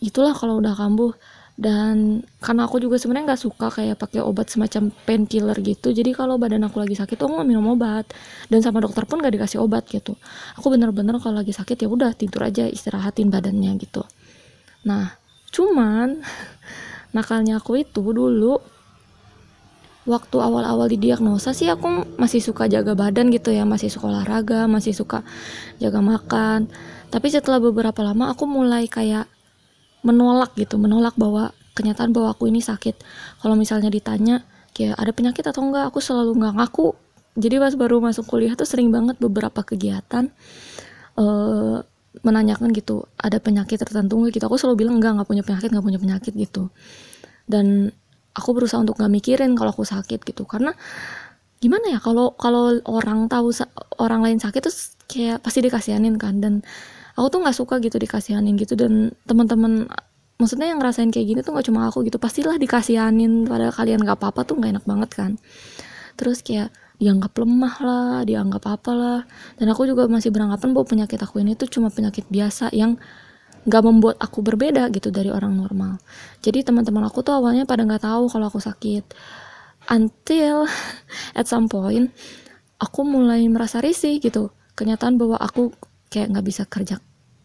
itulah 0.00 0.36
kalau 0.36 0.60
udah 0.60 0.74
kambuh. 0.76 1.12
Dan 1.56 2.20
karena 2.36 2.68
aku 2.68 2.76
juga 2.84 3.00
sebenarnya 3.00 3.32
nggak 3.32 3.42
suka 3.48 3.72
kayak 3.72 3.96
pakai 3.96 4.20
obat 4.20 4.52
semacam 4.52 4.92
painkiller 5.08 5.56
gitu 5.64 5.88
jadi 5.88 6.12
kalau 6.12 6.36
badan 6.36 6.68
aku 6.68 6.84
lagi 6.84 6.92
sakit 6.92 7.16
aku 7.16 7.32
nggak 7.32 7.48
minum 7.48 7.72
obat. 7.72 8.04
Dan 8.52 8.60
sama 8.60 8.84
dokter 8.84 9.08
pun 9.08 9.24
gak 9.24 9.32
dikasih 9.32 9.64
obat 9.64 9.88
gitu. 9.88 10.20
Aku 10.60 10.68
bener-bener 10.68 11.16
kalau 11.16 11.40
lagi 11.40 11.56
sakit 11.56 11.80
ya 11.80 11.88
udah 11.88 12.12
tidur 12.12 12.44
aja 12.44 12.68
istirahatin 12.68 13.32
badannya 13.32 13.72
gitu. 13.80 14.04
Nah 14.84 15.16
cuman 15.48 16.20
nakalnya 17.16 17.56
aku 17.56 17.80
itu 17.80 18.04
dulu 18.04 18.60
waktu 20.06 20.36
awal-awal 20.38 20.86
didiagnosa 20.86 21.56
sih 21.56 21.72
aku 21.72 22.04
masih 22.20 22.38
suka 22.38 22.70
jaga 22.70 22.94
badan 22.94 23.32
gitu 23.32 23.50
ya 23.50 23.66
masih 23.66 23.90
suka 23.90 24.12
olahraga 24.12 24.68
masih 24.68 24.92
suka 24.92 25.24
jaga 25.80 26.04
makan. 26.04 26.68
Tapi 27.08 27.32
setelah 27.32 27.64
beberapa 27.64 28.04
lama 28.04 28.28
aku 28.28 28.44
mulai 28.44 28.92
kayak 28.92 29.24
menolak 30.06 30.54
gitu 30.54 30.78
menolak 30.78 31.18
bahwa 31.18 31.50
kenyataan 31.76 32.14
bahwa 32.14 32.32
aku 32.32 32.48
ini 32.48 32.64
sakit. 32.64 32.96
Kalau 33.42 33.58
misalnya 33.58 33.92
ditanya 33.92 34.46
kayak 34.72 34.96
ada 34.96 35.12
penyakit 35.12 35.44
atau 35.44 35.60
enggak 35.66 35.92
aku 35.92 35.98
selalu 36.00 36.38
nggak 36.40 36.54
ngaku. 36.56 36.96
Jadi 37.36 37.60
pas 37.60 37.74
baru 37.76 38.00
masuk 38.00 38.24
kuliah 38.24 38.56
tuh 38.56 38.64
sering 38.64 38.88
banget 38.88 39.20
beberapa 39.20 39.60
kegiatan 39.60 40.32
uh, 41.20 41.84
menanyakan 42.24 42.72
gitu 42.72 43.04
ada 43.20 43.36
penyakit 43.36 43.76
tertentu 43.76 44.16
nggak 44.16 44.40
gitu. 44.40 44.44
Aku 44.48 44.56
selalu 44.56 44.88
bilang 44.88 44.96
enggak 44.96 45.20
nggak 45.20 45.28
punya 45.28 45.44
penyakit 45.44 45.68
nggak 45.68 45.84
punya 45.84 46.00
penyakit 46.00 46.32
gitu. 46.32 46.72
Dan 47.44 47.92
aku 48.32 48.48
berusaha 48.56 48.80
untuk 48.80 48.96
nggak 48.96 49.12
mikirin 49.12 49.52
kalau 49.52 49.76
aku 49.76 49.84
sakit 49.84 50.24
gitu. 50.24 50.48
Karena 50.48 50.72
gimana 51.60 51.92
ya 51.92 51.98
kalau 52.00 52.32
kalau 52.40 52.80
orang 52.88 53.28
tahu 53.28 53.52
orang 54.00 54.20
lain 54.24 54.38
sakit 54.40 54.60
terus 54.64 54.96
kayak 55.04 55.44
pasti 55.44 55.60
dikasihanin 55.60 56.16
kan. 56.16 56.40
Dan 56.40 56.64
aku 57.16 57.26
tuh 57.32 57.40
nggak 57.42 57.56
suka 57.56 57.74
gitu 57.80 57.96
dikasihanin 57.96 58.54
gitu 58.60 58.76
dan 58.76 59.16
teman-teman 59.24 59.88
maksudnya 60.36 60.68
yang 60.68 60.78
ngerasain 60.78 61.08
kayak 61.08 61.26
gini 61.26 61.40
tuh 61.40 61.56
nggak 61.56 61.66
cuma 61.72 61.88
aku 61.88 62.04
gitu. 62.04 62.20
Pastilah 62.20 62.60
dikasihanin 62.60 63.48
pada 63.48 63.72
kalian 63.72 64.04
nggak 64.04 64.20
apa-apa 64.20 64.44
tuh 64.44 64.60
nggak 64.60 64.70
enak 64.78 64.84
banget 64.84 65.10
kan. 65.16 65.32
Terus 66.20 66.44
kayak 66.44 66.72
dianggap 66.96 67.36
lemah 67.36 67.76
lah 67.84 68.16
dianggap 68.24 68.64
apa 68.72 68.92
lah 68.96 69.20
dan 69.60 69.68
aku 69.68 69.84
juga 69.84 70.08
masih 70.08 70.32
beranggapan 70.32 70.72
bahwa 70.72 70.88
penyakit 70.88 71.20
aku 71.20 71.44
ini 71.44 71.52
tuh 71.52 71.68
cuma 71.68 71.92
penyakit 71.92 72.24
biasa 72.32 72.72
yang 72.72 72.96
nggak 73.68 73.82
membuat 73.84 74.16
aku 74.16 74.40
berbeda 74.40 74.88
gitu 74.94 75.10
dari 75.10 75.28
orang 75.28 75.58
normal. 75.58 75.98
Jadi 76.40 76.62
teman-teman 76.62 77.04
aku 77.04 77.20
tuh 77.26 77.34
awalnya 77.36 77.66
pada 77.66 77.82
nggak 77.82 78.06
tahu 78.06 78.30
kalau 78.30 78.46
aku 78.48 78.62
sakit. 78.62 79.04
Until 79.90 80.66
at 81.38 81.50
some 81.50 81.66
point 81.66 82.14
aku 82.78 83.00
mulai 83.02 83.42
merasa 83.50 83.82
risih 83.82 84.22
gitu. 84.22 84.54
Kenyataan 84.76 85.18
bahwa 85.18 85.40
aku 85.40 85.72
kayak 86.12 86.32
nggak 86.32 86.46
bisa 86.46 86.62
kerja 86.66 86.96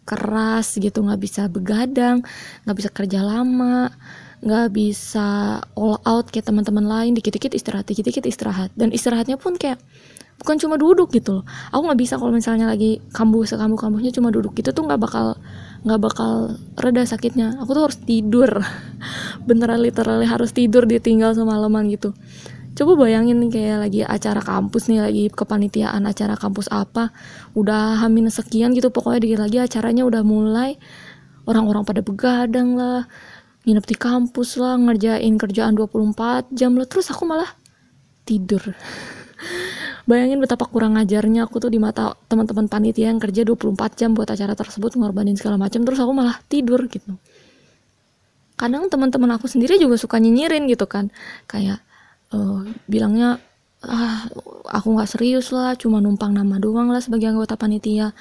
keras 0.01 0.75
gitu 0.81 1.05
nggak 1.05 1.21
bisa 1.21 1.45
begadang 1.47 2.25
nggak 2.65 2.77
bisa 2.77 2.89
kerja 2.89 3.19
lama 3.21 3.93
nggak 4.41 4.73
bisa 4.73 5.61
all 5.77 6.01
out 6.01 6.33
kayak 6.33 6.49
teman-teman 6.49 6.81
lain 6.81 7.13
dikit-dikit 7.13 7.53
istirahat 7.53 7.85
dikit-dikit 7.85 8.25
istirahat. 8.25 8.73
Dan 8.73 8.89
istirahatnya 8.89 9.37
pun 9.37 9.53
kayak 9.53 9.77
bukan 10.41 10.57
cuma 10.57 10.81
duduk 10.81 11.13
gitu 11.13 11.41
loh. 11.41 11.45
Aku 11.69 11.85
nggak 11.85 11.99
bisa 12.01 12.17
kalau 12.17 12.33
misalnya 12.33 12.65
lagi 12.65 12.97
kambuh 13.13 13.45
sekambuh 13.45 13.77
kambuhnya 13.77 14.09
cuma 14.09 14.33
duduk. 14.33 14.57
Gitu 14.57 14.73
tuh 14.73 14.81
nggak 14.81 14.97
bakal 14.97 15.37
nggak 15.85 16.01
bakal 16.01 16.57
reda 16.81 17.05
sakitnya. 17.05 17.61
Aku 17.61 17.77
tuh 17.77 17.85
harus 17.85 18.01
tidur. 18.01 18.49
Beneran 19.47 19.77
literally 19.85 20.25
harus 20.25 20.49
tidur 20.57 20.89
ditinggal 20.89 21.37
semalaman 21.37 21.85
gitu 21.93 22.17
coba 22.71 22.95
bayangin 22.95 23.51
kayak 23.51 23.77
lagi 23.87 24.01
acara 24.07 24.39
kampus 24.39 24.87
nih 24.87 25.03
lagi 25.03 25.23
kepanitiaan 25.27 26.07
acara 26.07 26.39
kampus 26.39 26.71
apa 26.71 27.11
udah 27.51 27.99
hamin 27.99 28.31
sekian 28.31 28.71
gitu 28.71 28.87
pokoknya 28.89 29.19
dikit 29.19 29.39
lagi 29.43 29.57
acaranya 29.59 30.07
udah 30.07 30.23
mulai 30.23 30.79
orang-orang 31.45 31.83
pada 31.83 31.99
begadang 31.99 32.79
lah 32.79 33.03
nginep 33.67 33.85
di 33.85 33.95
kampus 33.97 34.57
lah 34.57 34.79
ngerjain 34.79 35.35
kerjaan 35.37 35.77
24 35.77 36.49
jam 36.55 36.73
lah 36.73 36.87
terus 36.89 37.13
aku 37.13 37.29
malah 37.29 37.49
tidur. 38.25 38.61
Bayangin 40.09 40.41
betapa 40.41 40.65
kurang 40.65 40.97
ajarnya 40.97 41.45
aku 41.45 41.61
tuh 41.61 41.69
di 41.69 41.77
mata 41.77 42.17
teman-teman 42.25 42.65
panitia 42.65 43.13
yang 43.13 43.21
kerja 43.21 43.45
24 43.45 43.99
jam 43.99 44.17
buat 44.17 44.25
acara 44.33 44.57
tersebut 44.57 44.97
ngorbanin 44.97 45.37
segala 45.37 45.61
macam 45.61 45.85
terus 45.85 46.01
aku 46.01 46.09
malah 46.09 46.41
tidur 46.49 46.89
gitu. 46.89 47.13
Kadang 48.57 48.89
teman-teman 48.89 49.37
aku 49.37 49.45
sendiri 49.45 49.77
juga 49.77 49.97
suka 49.97 50.17
nyinyirin 50.17 50.65
gitu 50.65 50.89
kan 50.89 51.13
kayak 51.45 51.85
uh, 52.33 52.65
bilangnya 52.87 53.39
ah 53.81 54.29
aku 54.69 54.93
nggak 54.93 55.09
serius 55.09 55.49
lah 55.49 55.73
cuma 55.73 55.97
numpang 55.97 56.37
nama 56.37 56.61
doang 56.61 56.93
lah 56.93 57.01
sebagai 57.01 57.29
anggota 57.33 57.57
panitia. 57.57 58.13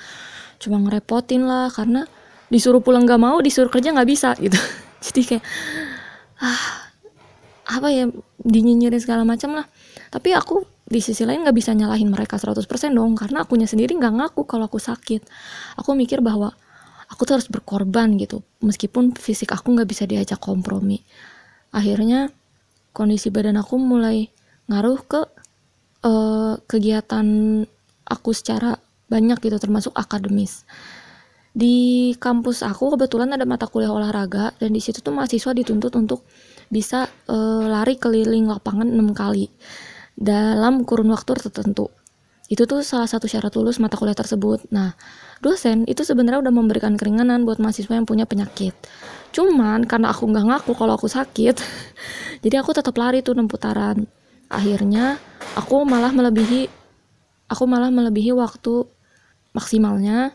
Cuma 0.60 0.80
ngerepotin 0.80 1.44
lah 1.44 1.72
karena 1.72 2.04
disuruh 2.50 2.82
pulang 2.82 3.06
nggak 3.06 3.20
mau 3.20 3.38
disuruh 3.40 3.70
kerja 3.70 3.92
nggak 3.92 4.08
bisa 4.08 4.34
gitu. 4.44 4.56
Jadi 5.00 5.20
kayak 5.36 5.44
ah 6.40 6.90
apa 7.70 7.88
ya 7.94 8.04
dinyinyirin 8.42 9.00
segala 9.00 9.22
macam 9.22 9.54
lah. 9.54 9.66
Tapi 10.10 10.34
aku 10.34 10.64
di 10.90 10.98
sisi 10.98 11.22
lain 11.22 11.46
nggak 11.46 11.54
bisa 11.54 11.70
nyalahin 11.70 12.10
mereka 12.10 12.34
100% 12.34 12.66
dong 12.90 13.14
karena 13.14 13.46
akunya 13.46 13.70
sendiri 13.70 13.94
nggak 13.94 14.14
ngaku 14.16 14.42
kalau 14.48 14.66
aku 14.66 14.82
sakit. 14.82 15.22
Aku 15.78 15.94
mikir 15.94 16.18
bahwa 16.24 16.50
aku 17.06 17.22
tuh 17.28 17.38
harus 17.38 17.46
berkorban 17.46 18.16
gitu 18.18 18.42
meskipun 18.64 19.14
fisik 19.14 19.54
aku 19.54 19.76
nggak 19.76 19.86
bisa 19.86 20.08
diajak 20.08 20.40
kompromi. 20.42 21.04
Akhirnya 21.70 22.34
kondisi 22.90 23.28
badan 23.28 23.58
aku 23.58 23.78
mulai 23.78 24.30
ngaruh 24.70 25.00
ke 25.06 25.20
uh, 26.06 26.54
kegiatan 26.64 27.26
aku 28.06 28.30
secara 28.34 28.78
banyak 29.10 29.38
gitu 29.42 29.58
termasuk 29.58 29.94
akademis 29.94 30.64
di 31.50 32.14
kampus 32.22 32.62
aku 32.62 32.94
kebetulan 32.94 33.34
ada 33.34 33.42
mata 33.42 33.66
kuliah 33.66 33.90
olahraga 33.90 34.54
dan 34.62 34.70
di 34.70 34.78
situ 34.78 35.02
tuh 35.02 35.10
mahasiswa 35.10 35.50
dituntut 35.50 35.90
untuk 35.98 36.22
bisa 36.70 37.10
uh, 37.26 37.66
lari 37.66 37.98
keliling 37.98 38.46
lapangan 38.46 38.86
enam 38.86 39.10
kali 39.10 39.50
dalam 40.14 40.86
kurun 40.86 41.10
waktu 41.10 41.34
tertentu. 41.34 41.90
Itu 42.46 42.66
tuh 42.66 42.82
salah 42.86 43.06
satu 43.06 43.26
syarat 43.26 43.54
lulus 43.58 43.82
mata 43.82 43.98
kuliah 43.98 44.14
tersebut. 44.14 44.70
Nah, 44.74 44.94
dosen 45.42 45.86
itu 45.90 46.02
sebenarnya 46.06 46.42
udah 46.42 46.54
memberikan 46.54 46.94
keringanan 46.94 47.42
buat 47.42 47.58
mahasiswa 47.58 47.94
yang 47.94 48.06
punya 48.06 48.26
penyakit. 48.26 48.74
Cuman 49.30 49.86
karena 49.86 50.10
aku 50.10 50.26
nggak 50.26 50.46
ngaku 50.46 50.72
kalau 50.74 50.98
aku 50.98 51.06
sakit, 51.06 51.56
jadi 52.44 52.62
aku 52.62 52.74
tetap 52.74 52.94
lari 52.98 53.22
tuh 53.22 53.38
enam 53.38 53.46
putaran. 53.46 54.06
Akhirnya 54.50 55.18
aku 55.54 55.86
malah 55.86 56.10
melebihi 56.10 56.66
aku 57.50 57.64
malah 57.66 57.90
melebihi 57.90 58.34
waktu 58.34 58.86
maksimalnya 59.54 60.34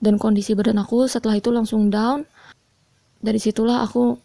dan 0.00 0.16
kondisi 0.16 0.56
badan 0.56 0.80
aku 0.80 1.04
setelah 1.04 1.36
itu 1.36 1.52
langsung 1.52 1.92
down. 1.92 2.24
Dari 3.20 3.36
situlah 3.36 3.84
aku 3.84 4.16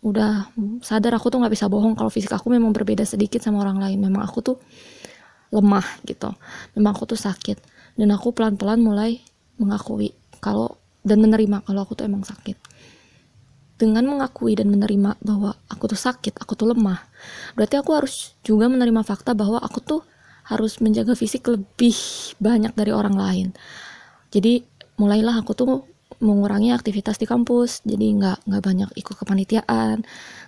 udah 0.00 0.48
sadar 0.80 1.12
aku 1.20 1.28
tuh 1.28 1.44
nggak 1.44 1.52
bisa 1.52 1.68
bohong 1.68 1.92
kalau 1.92 2.08
fisik 2.08 2.32
aku 2.32 2.48
memang 2.48 2.72
berbeda 2.72 3.04
sedikit 3.04 3.44
sama 3.44 3.60
orang 3.60 3.76
lain. 3.76 4.00
Memang 4.00 4.24
aku 4.24 4.40
tuh 4.40 4.56
lemah 5.52 5.84
gitu. 6.08 6.32
Memang 6.72 6.96
aku 6.96 7.04
tuh 7.12 7.20
sakit. 7.20 7.60
Dan 7.96 8.12
aku 8.12 8.32
pelan-pelan 8.32 8.80
mulai 8.80 9.20
mengakui 9.60 10.16
kalau 10.40 10.80
dan 11.04 11.20
menerima 11.20 11.64
kalau 11.64 11.84
aku 11.84 11.92
tuh 11.96 12.04
emang 12.08 12.24
sakit 12.24 12.75
dengan 13.76 14.08
mengakui 14.08 14.56
dan 14.56 14.72
menerima 14.72 15.20
bahwa 15.20 15.52
aku 15.68 15.92
tuh 15.92 16.00
sakit, 16.00 16.40
aku 16.40 16.56
tuh 16.56 16.72
lemah, 16.72 17.04
berarti 17.54 17.76
aku 17.76 17.92
harus 17.92 18.32
juga 18.40 18.72
menerima 18.72 19.04
fakta 19.04 19.36
bahwa 19.36 19.60
aku 19.60 19.78
tuh 19.84 20.00
harus 20.48 20.78
menjaga 20.80 21.12
fisik 21.12 21.44
lebih 21.50 21.96
banyak 22.40 22.72
dari 22.72 22.92
orang 22.94 23.16
lain. 23.18 23.48
Jadi 24.32 24.64
mulailah 24.96 25.42
aku 25.42 25.52
tuh 25.52 25.68
mengurangi 26.22 26.72
aktivitas 26.72 27.20
di 27.20 27.26
kampus. 27.28 27.82
Jadi 27.84 28.16
nggak 28.16 28.48
nggak 28.48 28.62
banyak 28.62 28.90
ikut 28.96 29.16
kepanitiaan 29.20 30.06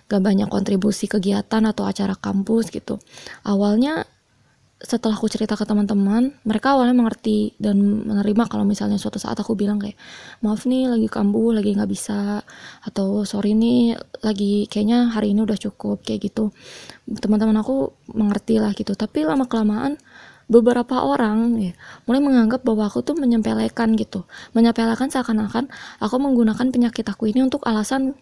nggak 0.09 0.23
banyak 0.25 0.49
kontribusi 0.49 1.05
kegiatan 1.05 1.63
atau 1.69 1.85
acara 1.85 2.17
kampus 2.17 2.73
gitu. 2.73 2.97
Awalnya 3.45 4.09
setelah 4.79 5.19
aku 5.19 5.27
cerita 5.27 5.59
ke 5.59 5.67
teman-teman 5.67 6.31
mereka 6.47 6.71
awalnya 6.71 6.95
mengerti 6.95 7.51
dan 7.59 8.07
menerima 8.07 8.47
kalau 8.47 8.63
misalnya 8.63 8.95
suatu 8.95 9.19
saat 9.19 9.35
aku 9.35 9.51
bilang 9.51 9.75
kayak 9.75 9.99
maaf 10.39 10.63
nih 10.63 10.87
lagi 10.87 11.11
kambuh 11.11 11.51
lagi 11.51 11.75
nggak 11.75 11.91
bisa 11.91 12.39
atau 12.87 13.27
sorry 13.27 13.59
nih 13.59 13.99
lagi 14.23 14.71
kayaknya 14.71 15.11
hari 15.11 15.35
ini 15.35 15.43
udah 15.43 15.59
cukup 15.59 15.99
kayak 16.07 16.31
gitu. 16.31 16.55
Teman-teman 17.11 17.59
aku 17.59 17.91
mengerti 18.15 18.55
lah 18.63 18.71
gitu. 18.71 18.95
Tapi 18.95 19.27
lama 19.27 19.51
kelamaan 19.51 19.99
beberapa 20.47 21.03
orang 21.03 21.59
ya, 21.59 21.73
mulai 22.07 22.23
menganggap 22.23 22.63
bahwa 22.63 22.87
aku 22.87 23.03
tuh 23.03 23.19
menyempelekan 23.19 23.99
gitu. 23.99 24.23
Menyepelekan 24.55 25.11
seakan-akan 25.11 25.67
aku 25.99 26.15
menggunakan 26.23 26.71
penyakit 26.71 27.03
aku 27.03 27.27
ini 27.27 27.43
untuk 27.43 27.67
alasan 27.67 28.15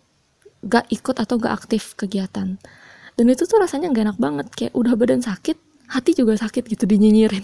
gak 0.65 0.89
ikut 0.89 1.21
atau 1.21 1.37
gak 1.37 1.53
aktif 1.53 1.93
kegiatan. 1.93 2.57
Dan 3.17 3.25
itu 3.29 3.45
tuh 3.45 3.61
rasanya 3.61 3.93
gak 3.93 4.03
enak 4.09 4.17
banget 4.17 4.47
kayak 4.57 4.73
udah 4.73 4.93
badan 4.97 5.21
sakit 5.21 5.66
hati 5.87 6.11
juga 6.15 6.35
sakit 6.35 6.63
gitu 6.67 6.83
dinyinyirin. 6.83 7.43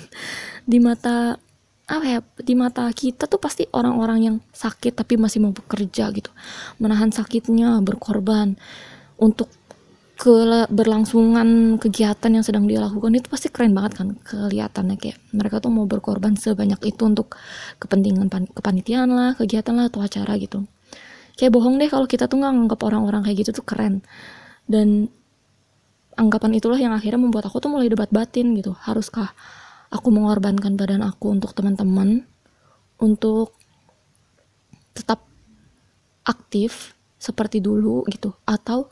Di 0.63 0.77
mata 0.79 1.39
apa 1.83 2.05
ya 2.07 2.19
di 2.39 2.55
mata 2.55 2.87
kita 2.95 3.27
tuh 3.27 3.43
pasti 3.43 3.67
orang-orang 3.75 4.19
yang 4.23 4.35
sakit 4.55 4.95
tapi 4.95 5.19
masih 5.19 5.43
mau 5.43 5.51
bekerja 5.51 6.11
gitu. 6.15 6.31
Menahan 6.79 7.11
sakitnya 7.11 7.79
berkorban. 7.83 8.55
Untuk 9.19 9.47
keberlangsungan 10.13 11.81
kegiatan 11.81 12.31
yang 12.31 12.45
sedang 12.45 12.69
dia 12.69 12.79
lakukan 12.79 13.11
itu 13.17 13.27
pasti 13.27 13.51
keren 13.51 13.75
banget 13.75 13.99
kan 13.99 14.07
kelihatannya. 14.23 14.95
Kayak 14.99 15.17
mereka 15.35 15.59
tuh 15.59 15.71
mau 15.73 15.87
berkorban 15.87 16.39
sebanyak 16.39 16.79
itu 16.87 17.03
untuk 17.03 17.35
kepentingan 17.81 18.31
pan 18.31 18.47
kepanitiaan 18.47 19.09
lah 19.11 19.35
kegiatan 19.35 19.73
lah 19.75 19.91
atau 19.91 20.03
acara 20.03 20.35
gitu. 20.39 20.63
Kayak 21.33 21.51
bohong 21.57 21.81
deh 21.81 21.89
kalau 21.89 22.05
kita 22.05 22.29
tuh 22.29 22.37
nggak 22.39 22.53
nganggap 22.53 22.79
orang-orang 22.85 23.21
kayak 23.25 23.37
gitu 23.47 23.51
tuh 23.59 23.65
keren. 23.65 24.05
Dan 24.69 25.09
anggapan 26.17 26.57
itulah 26.57 26.79
yang 26.79 26.93
akhirnya 26.93 27.21
membuat 27.21 27.49
aku 27.49 27.59
tuh 27.59 27.71
mulai 27.71 27.89
debat 27.89 28.09
batin 28.09 28.53
gitu. 28.57 28.73
Haruskah 28.73 29.33
aku 29.89 30.07
mengorbankan 30.09 30.77
badan 30.77 31.01
aku 31.05 31.33
untuk 31.33 31.53
teman-teman? 31.53 32.25
Untuk 33.01 33.57
tetap 34.93 35.25
aktif 36.23 36.95
seperti 37.19 37.59
dulu 37.59 38.05
gitu. 38.07 38.31
Atau 38.45 38.87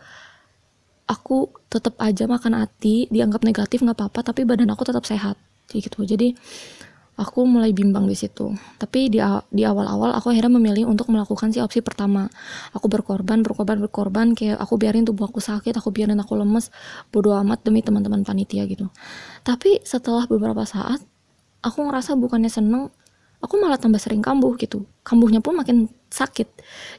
aku 1.08 1.52
tetap 1.68 1.96
aja 2.00 2.28
makan 2.28 2.60
hati 2.64 3.08
dianggap 3.12 3.44
negatif 3.44 3.84
nggak 3.84 3.98
apa-apa 3.98 4.34
tapi 4.34 4.44
badan 4.44 4.72
aku 4.74 4.84
tetap 4.88 5.04
sehat. 5.08 5.40
Gitu. 5.72 6.04
Jadi 6.04 6.36
aku 7.20 7.46
mulai 7.46 7.76
bimbang 7.76 8.08
di 8.08 8.16
situ. 8.16 8.56
Tapi 8.80 9.12
di 9.12 9.64
awal-awal 9.64 10.16
aku 10.16 10.32
akhirnya 10.34 10.58
memilih 10.58 10.90
untuk 10.90 11.12
melakukan 11.12 11.52
si 11.54 11.60
opsi 11.60 11.84
pertama. 11.84 12.32
Aku 12.74 12.88
berkorban 12.88 13.44
berkorban 13.46 13.78
berkorban 13.84 14.34
kayak 14.34 14.58
aku 14.58 14.80
biarin 14.80 15.04
tubuh 15.04 15.28
aku 15.28 15.44
sakit 15.44 15.76
aku 15.76 15.94
biarin 15.94 16.18
aku 16.18 16.34
lemes 16.40 16.72
bodoh 17.14 17.36
amat 17.44 17.62
demi 17.68 17.84
teman-teman 17.86 18.26
panitia 18.26 18.66
gitu. 18.66 18.90
Tapi 19.46 19.84
setelah 19.84 20.26
beberapa 20.26 20.64
saat 20.66 21.04
aku 21.62 21.86
ngerasa 21.86 22.18
bukannya 22.18 22.50
seneng 22.50 22.90
aku 23.42 23.54
malah 23.62 23.78
tambah 23.78 24.02
sering 24.02 24.24
kambuh 24.24 24.58
gitu. 24.58 24.90
Kambuhnya 25.06 25.44
pun 25.44 25.54
makin 25.54 25.92
sakit. 26.10 26.48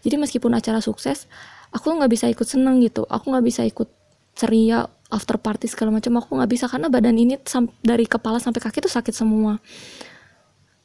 Jadi 0.07 0.15
meskipun 0.21 0.55
acara 0.55 0.79
sukses 0.79 1.27
aku 1.75 1.89
nggak 1.89 2.11
bisa 2.13 2.29
ikut 2.31 2.47
seneng 2.47 2.79
gitu. 2.85 3.03
Aku 3.09 3.33
nggak 3.33 3.45
bisa 3.47 3.67
ikut 3.67 3.91
ceria 4.39 4.87
after 5.11 5.37
party 5.37 5.67
segala 5.67 5.99
macam. 5.99 6.15
Aku 6.23 6.39
nggak 6.39 6.51
bisa 6.51 6.71
karena 6.71 6.87
badan 6.87 7.19
ini 7.19 7.43
dari 7.83 8.07
kepala 8.07 8.39
sampai 8.39 8.63
kaki 8.63 8.79
tuh 8.87 8.93
sakit 8.93 9.15
semua 9.19 9.59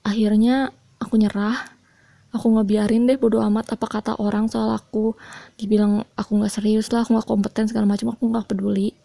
akhirnya 0.07 0.71
aku 1.03 1.19
nyerah. 1.19 1.75
Aku 2.35 2.51
nggak 2.51 2.67
biarin 2.67 3.07
deh 3.07 3.15
bodo 3.15 3.39
amat 3.39 3.75
apa 3.75 3.87
kata 3.87 4.11
orang 4.19 4.47
soal 4.47 4.71
aku. 4.71 5.15
Dibilang 5.59 6.03
aku 6.15 6.39
nggak 6.39 6.53
serius 6.59 6.91
lah 6.91 7.03
aku 7.03 7.15
nggak 7.15 7.27
kompeten 7.27 7.65
segala 7.67 7.87
macam 7.87 8.15
aku 8.15 8.23
nggak 8.31 8.47
peduli. 8.51 8.95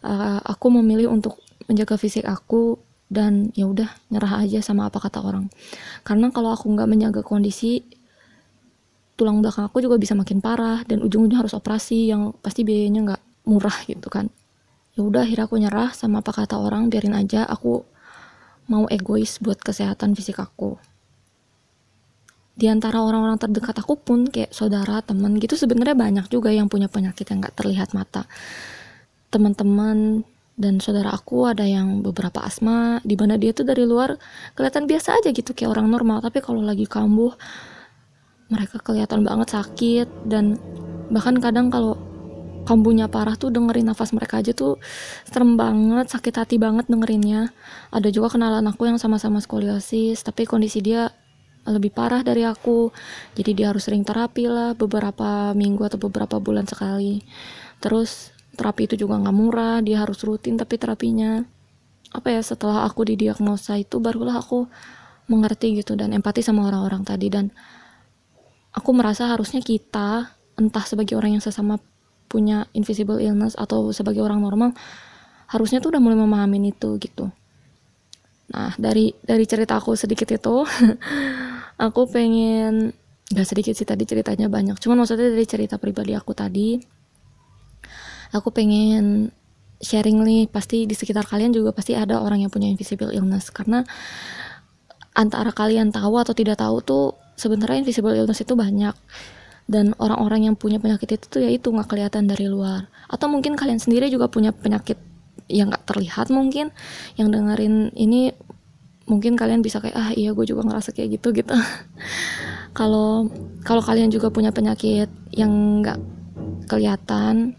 Uh, 0.00 0.40
aku 0.42 0.72
memilih 0.72 1.12
untuk 1.12 1.38
menjaga 1.68 2.00
fisik 2.00 2.24
aku 2.24 2.80
dan 3.10 3.50
ya 3.58 3.66
udah 3.66 3.90
nyerah 4.08 4.42
aja 4.46 4.62
sama 4.62 4.86
apa 4.86 5.02
kata 5.02 5.18
orang. 5.20 5.50
Karena 6.06 6.30
kalau 6.30 6.54
aku 6.54 6.70
nggak 6.70 6.88
menjaga 6.88 7.20
kondisi 7.26 7.82
tulang 9.18 9.44
belakang 9.44 9.68
aku 9.68 9.84
juga 9.84 10.00
bisa 10.00 10.16
makin 10.16 10.40
parah 10.40 10.80
dan 10.88 11.04
ujung-ujungnya 11.04 11.44
harus 11.44 11.52
operasi 11.52 12.08
yang 12.08 12.32
pasti 12.40 12.64
biayanya 12.64 13.12
nggak 13.12 13.22
murah 13.50 13.76
gitu 13.84 14.08
kan. 14.08 14.32
Ya 14.96 15.04
udah 15.04 15.26
akhirnya 15.26 15.44
aku 15.44 15.56
nyerah 15.60 15.90
sama 15.92 16.24
apa 16.24 16.32
kata 16.32 16.56
orang 16.56 16.88
biarin 16.88 17.12
aja 17.12 17.44
aku 17.44 17.84
mau 18.70 18.86
egois 18.86 19.42
buat 19.42 19.58
kesehatan 19.58 20.14
fisik 20.14 20.38
aku. 20.38 20.78
Di 22.54 22.70
antara 22.70 23.02
orang-orang 23.02 23.40
terdekat 23.40 23.82
aku 23.82 23.98
pun 23.98 24.30
kayak 24.30 24.54
saudara 24.54 25.02
temen 25.02 25.42
gitu 25.42 25.58
sebenarnya 25.58 25.96
banyak 25.98 26.26
juga 26.30 26.54
yang 26.54 26.70
punya 26.70 26.86
penyakit 26.86 27.26
yang 27.26 27.42
nggak 27.42 27.56
terlihat 27.58 27.90
mata. 27.96 28.30
Teman-teman 29.34 30.22
dan 30.60 30.76
saudara 30.78 31.16
aku 31.16 31.48
ada 31.48 31.64
yang 31.64 32.04
beberapa 32.04 32.44
asma 32.44 33.00
di 33.02 33.16
mana 33.16 33.40
dia 33.40 33.56
tuh 33.56 33.64
dari 33.64 33.88
luar 33.88 34.20
kelihatan 34.52 34.84
biasa 34.84 35.18
aja 35.18 35.32
gitu 35.34 35.50
kayak 35.50 35.72
orang 35.72 35.88
normal. 35.90 36.22
Tapi 36.22 36.38
kalau 36.44 36.62
lagi 36.62 36.84
kambuh 36.86 37.34
mereka 38.52 38.76
kelihatan 38.82 39.24
banget 39.24 39.56
sakit 39.56 40.28
dan 40.28 40.60
bahkan 41.08 41.40
kadang 41.40 41.72
kalau 41.72 41.96
kambuhnya 42.70 43.10
parah 43.10 43.34
tuh 43.34 43.50
dengerin 43.50 43.90
nafas 43.90 44.14
mereka 44.14 44.38
aja 44.38 44.54
tuh 44.54 44.78
serem 45.26 45.58
banget 45.58 46.06
sakit 46.06 46.34
hati 46.38 46.56
banget 46.62 46.86
dengerinnya. 46.86 47.50
Ada 47.90 48.14
juga 48.14 48.38
kenalan 48.38 48.62
aku 48.70 48.86
yang 48.86 49.02
sama-sama 49.02 49.42
skoliosis 49.42 50.22
tapi 50.22 50.46
kondisi 50.46 50.78
dia 50.78 51.10
lebih 51.66 51.90
parah 51.90 52.22
dari 52.22 52.46
aku. 52.46 52.94
Jadi 53.34 53.50
dia 53.58 53.74
harus 53.74 53.90
sering 53.90 54.06
terapi 54.06 54.46
lah 54.46 54.78
beberapa 54.78 55.50
minggu 55.50 55.82
atau 55.82 55.98
beberapa 55.98 56.38
bulan 56.38 56.70
sekali. 56.70 57.26
Terus 57.82 58.30
terapi 58.54 58.86
itu 58.86 58.94
juga 59.02 59.18
nggak 59.18 59.34
murah 59.34 59.82
dia 59.82 60.06
harus 60.06 60.22
rutin 60.22 60.54
tapi 60.54 60.78
terapinya. 60.78 61.42
Apa 62.14 62.30
ya 62.30 62.42
setelah 62.42 62.86
aku 62.86 63.02
didiagnosa 63.02 63.82
itu 63.82 63.98
barulah 63.98 64.38
aku 64.38 64.70
mengerti 65.26 65.82
gitu 65.82 65.98
dan 65.98 66.14
empati 66.14 66.38
sama 66.38 66.70
orang-orang 66.70 67.02
tadi. 67.02 67.26
Dan 67.34 67.50
aku 68.70 68.90
merasa 68.94 69.26
harusnya 69.26 69.58
kita 69.58 70.38
entah 70.54 70.84
sebagai 70.86 71.18
orang 71.18 71.34
yang 71.34 71.42
sesama 71.42 71.82
punya 72.30 72.70
invisible 72.70 73.18
illness 73.18 73.58
atau 73.58 73.90
sebagai 73.90 74.22
orang 74.22 74.38
normal 74.38 74.70
harusnya 75.50 75.82
tuh 75.82 75.90
udah 75.90 75.98
mulai 75.98 76.14
memahami 76.14 76.70
itu 76.70 76.94
gitu. 77.02 77.26
Nah 78.54 78.70
dari 78.78 79.10
dari 79.18 79.42
cerita 79.50 79.82
aku 79.82 79.98
sedikit 79.98 80.30
itu 80.30 80.62
aku 81.90 82.06
pengen 82.06 82.94
gak 83.34 83.46
sedikit 83.50 83.74
sih 83.74 83.82
tadi 83.82 84.06
ceritanya 84.06 84.46
banyak. 84.46 84.78
Cuman 84.78 85.02
maksudnya 85.02 85.26
dari 85.26 85.42
cerita 85.42 85.74
pribadi 85.82 86.14
aku 86.14 86.30
tadi 86.30 86.78
aku 88.30 88.54
pengen 88.54 89.34
sharing 89.82 90.22
nih 90.22 90.46
pasti 90.46 90.86
di 90.86 90.94
sekitar 90.94 91.26
kalian 91.26 91.50
juga 91.50 91.74
pasti 91.74 91.98
ada 91.98 92.22
orang 92.22 92.46
yang 92.46 92.50
punya 92.54 92.70
invisible 92.70 93.10
illness. 93.10 93.50
Karena 93.50 93.82
antara 95.18 95.50
kalian 95.50 95.90
tahu 95.90 96.14
atau 96.22 96.30
tidak 96.30 96.62
tahu 96.62 96.78
tuh 96.78 97.06
sebenarnya 97.34 97.82
invisible 97.82 98.14
illness 98.14 98.38
itu 98.38 98.54
banyak 98.54 98.94
dan 99.70 99.94
orang-orang 100.02 100.50
yang 100.50 100.58
punya 100.58 100.82
penyakit 100.82 101.14
itu 101.14 101.24
tuh 101.30 101.40
ya 101.46 101.50
itu 101.54 101.70
nggak 101.70 101.86
kelihatan 101.86 102.26
dari 102.26 102.50
luar. 102.50 102.90
Atau 103.06 103.30
mungkin 103.30 103.54
kalian 103.54 103.78
sendiri 103.78 104.10
juga 104.10 104.26
punya 104.26 104.50
penyakit 104.50 104.98
yang 105.46 105.70
nggak 105.70 105.86
terlihat 105.86 106.26
mungkin 106.34 106.74
yang 107.14 107.30
dengerin 107.30 107.94
ini 107.94 108.34
mungkin 109.06 109.34
kalian 109.34 109.62
bisa 109.62 109.82
kayak 109.82 109.94
ah 109.94 110.10
iya 110.14 110.34
gue 110.34 110.42
juga 110.42 110.66
ngerasa 110.66 110.90
kayak 110.90 111.22
gitu 111.22 111.30
gitu. 111.30 111.54
Kalau 112.78 113.26
kalau 113.66 113.82
kalian 113.82 114.14
juga 114.14 114.30
punya 114.30 114.54
penyakit 114.54 115.10
yang 115.34 115.82
nggak 115.82 115.98
kelihatan 116.70 117.58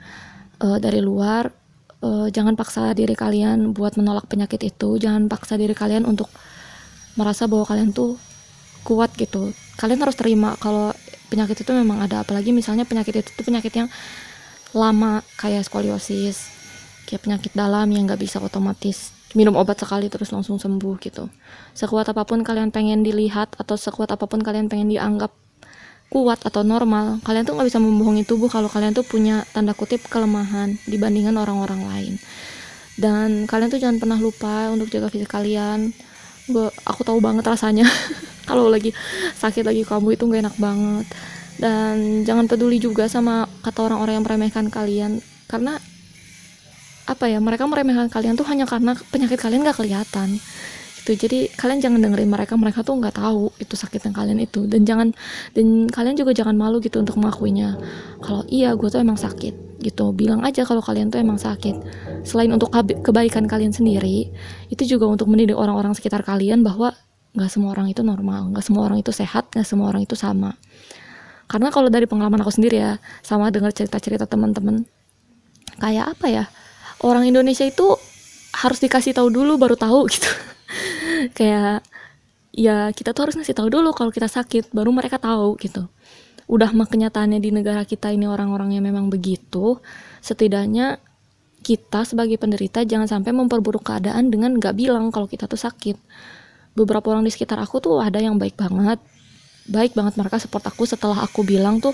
uh, 0.63 0.79
dari 0.79 1.03
luar 1.03 1.51
uh, 1.99 2.31
jangan 2.31 2.55
paksa 2.55 2.95
diri 2.95 3.11
kalian 3.11 3.75
buat 3.75 3.99
menolak 3.99 4.31
penyakit 4.31 4.71
itu. 4.71 4.95
Jangan 4.95 5.27
paksa 5.27 5.59
diri 5.59 5.75
kalian 5.75 6.07
untuk 6.07 6.31
merasa 7.19 7.43
bahwa 7.43 7.67
kalian 7.67 7.91
tuh 7.91 8.15
kuat 8.87 9.11
gitu. 9.19 9.51
Kalian 9.75 9.99
harus 9.99 10.15
terima 10.15 10.55
kalau 10.63 10.95
penyakit 11.31 11.63
itu 11.63 11.71
memang 11.71 12.03
ada. 12.03 12.27
Apalagi 12.27 12.51
misalnya 12.51 12.83
penyakit 12.83 13.23
itu 13.23 13.29
tuh 13.31 13.47
penyakit 13.47 13.71
yang 13.71 13.87
lama 14.75 15.23
kayak 15.39 15.67
skoliosis 15.67 16.51
kayak 17.07 17.27
penyakit 17.27 17.51
dalam 17.51 17.87
yang 17.91 18.07
nggak 18.07 18.23
bisa 18.23 18.39
otomatis 18.39 19.11
minum 19.35 19.55
obat 19.55 19.79
sekali 19.79 20.11
terus 20.11 20.31
langsung 20.35 20.59
sembuh 20.59 20.95
gitu. 20.99 21.31
Sekuat 21.75 22.11
apa 22.11 22.27
pun 22.27 22.43
kalian 22.43 22.71
pengen 22.71 23.03
dilihat 23.03 23.55
atau 23.55 23.79
sekuat 23.79 24.11
apa 24.11 24.27
pun 24.27 24.43
kalian 24.43 24.67
pengen 24.67 24.91
dianggap 24.91 25.31
kuat 26.11 26.43
atau 26.43 26.67
normal 26.67 27.23
kalian 27.23 27.47
tuh 27.47 27.55
nggak 27.55 27.71
bisa 27.71 27.79
membohongi 27.79 28.27
tubuh 28.27 28.51
kalau 28.51 28.67
kalian 28.67 28.91
tuh 28.91 29.07
punya 29.07 29.47
tanda 29.55 29.71
kutip 29.71 30.03
kelemahan 30.11 30.75
dibandingkan 30.87 31.35
orang-orang 31.39 31.87
lain. 31.87 32.13
Dan 32.99 33.47
kalian 33.47 33.71
tuh 33.71 33.79
jangan 33.79 33.97
pernah 34.03 34.19
lupa 34.19 34.67
untuk 34.67 34.91
jaga 34.91 35.07
fisik 35.07 35.31
kalian 35.31 35.95
gue 36.49 36.67
aku 36.87 37.01
tahu 37.05 37.19
banget 37.19 37.45
rasanya. 37.45 37.85
Kalau 38.49 38.67
lagi 38.67 38.95
sakit 39.37 39.61
lagi 39.61 39.85
kamu 39.85 40.17
itu 40.17 40.23
gak 40.25 40.41
enak 40.47 40.55
banget. 40.57 41.05
Dan 41.61 42.25
jangan 42.25 42.49
peduli 42.49 42.81
juga 42.81 43.05
sama 43.05 43.45
kata 43.61 43.91
orang-orang 43.91 44.17
yang 44.17 44.25
meremehkan 44.25 44.65
kalian. 44.73 45.21
Karena 45.45 45.77
apa 47.05 47.25
ya 47.27 47.43
mereka 47.43 47.67
meremehkan 47.67 48.07
kalian 48.07 48.39
tuh 48.39 48.47
hanya 48.47 48.63
karena 48.69 48.95
penyakit 49.09 49.35
kalian 49.41 49.67
gak 49.67 49.77
kelihatan 49.81 50.39
gitu. 51.01 51.17
Jadi 51.17 51.49
kalian 51.57 51.81
jangan 51.81 51.99
dengerin 51.99 52.29
mereka 52.29 52.53
mereka 52.53 52.85
tuh 52.85 53.01
nggak 53.01 53.17
tahu 53.17 53.49
itu 53.57 53.73
sakitnya 53.73 54.13
kalian 54.13 54.37
itu. 54.37 54.69
Dan 54.69 54.85
jangan 54.85 55.09
dan 55.57 55.89
kalian 55.89 56.15
juga 56.15 56.31
jangan 56.37 56.53
malu 56.53 56.77
gitu 56.77 57.01
untuk 57.01 57.17
mengakuinya. 57.17 57.75
Kalau 58.21 58.45
iya 58.47 58.77
gue 58.77 58.87
tuh 58.87 59.01
emang 59.01 59.17
sakit 59.17 59.81
gitu. 59.81 60.13
Bilang 60.13 60.45
aja 60.45 60.61
kalau 60.61 60.79
kalian 60.85 61.09
tuh 61.09 61.17
emang 61.17 61.41
sakit. 61.41 61.75
Selain 62.21 62.53
untuk 62.53 62.69
kebaikan 63.01 63.49
kalian 63.49 63.73
sendiri 63.73 64.29
itu 64.69 64.83
juga 64.85 65.09
untuk 65.09 65.25
mendidik 65.27 65.57
orang-orang 65.57 65.97
sekitar 65.97 66.21
kalian 66.21 66.61
bahwa 66.61 66.93
nggak 67.31 67.49
semua 67.49 67.71
orang 67.71 67.87
itu 67.87 68.03
normal 68.03 68.51
nggak 68.51 68.65
semua 68.67 68.91
orang 68.91 68.99
itu 68.99 69.15
sehat 69.15 69.49
nggak 69.55 69.65
semua 69.65 69.89
orang 69.89 70.05
itu 70.05 70.13
sama. 70.13 70.53
Karena 71.49 71.67
kalau 71.67 71.91
dari 71.91 72.07
pengalaman 72.07 72.39
aku 72.39 72.53
sendiri 72.53 72.79
ya 72.79 72.91
sama 73.25 73.51
dengar 73.51 73.75
cerita-cerita 73.75 74.23
teman-teman 74.23 74.87
kayak 75.81 76.15
apa 76.15 76.27
ya? 76.29 76.45
Orang 77.01 77.25
Indonesia 77.25 77.65
itu 77.65 77.97
harus 78.53 78.77
dikasih 78.83 79.17
tahu 79.17 79.33
dulu 79.33 79.57
baru 79.57 79.79
tahu 79.79 80.05
gitu 80.11 80.50
kayak 81.37 81.85
ya 82.51 82.91
kita 82.91 83.15
tuh 83.15 83.29
harus 83.29 83.35
ngasih 83.39 83.55
tahu 83.55 83.71
dulu 83.71 83.95
kalau 83.95 84.11
kita 84.11 84.27
sakit 84.27 84.75
baru 84.75 84.91
mereka 84.91 85.17
tahu 85.17 85.55
gitu. 85.59 85.87
Udah 86.51 86.75
mah 86.75 86.87
kenyataannya 86.87 87.39
di 87.39 87.49
negara 87.55 87.87
kita 87.87 88.11
ini 88.11 88.27
orang-orangnya 88.27 88.83
memang 88.83 89.07
begitu 89.07 89.79
setidaknya 90.19 90.99
kita 91.61 92.03
sebagai 92.03 92.35
penderita 92.41 92.81
jangan 92.81 93.07
sampai 93.07 93.31
memperburuk 93.31 93.85
keadaan 93.85 94.33
dengan 94.33 94.57
gak 94.57 94.75
bilang 94.75 95.13
kalau 95.13 95.29
kita 95.29 95.47
tuh 95.47 95.59
sakit. 95.61 95.95
Beberapa 96.75 97.11
orang 97.11 97.27
di 97.27 97.31
sekitar 97.31 97.59
aku 97.59 97.79
tuh 97.83 97.99
ada 97.99 98.17
yang 98.19 98.35
baik 98.35 98.57
banget. 98.59 98.99
Baik 99.69 99.93
banget 99.93 100.17
mereka 100.17 100.41
support 100.41 100.65
aku 100.65 100.89
setelah 100.89 101.21
aku 101.23 101.45
bilang 101.45 101.79
tuh 101.79 101.93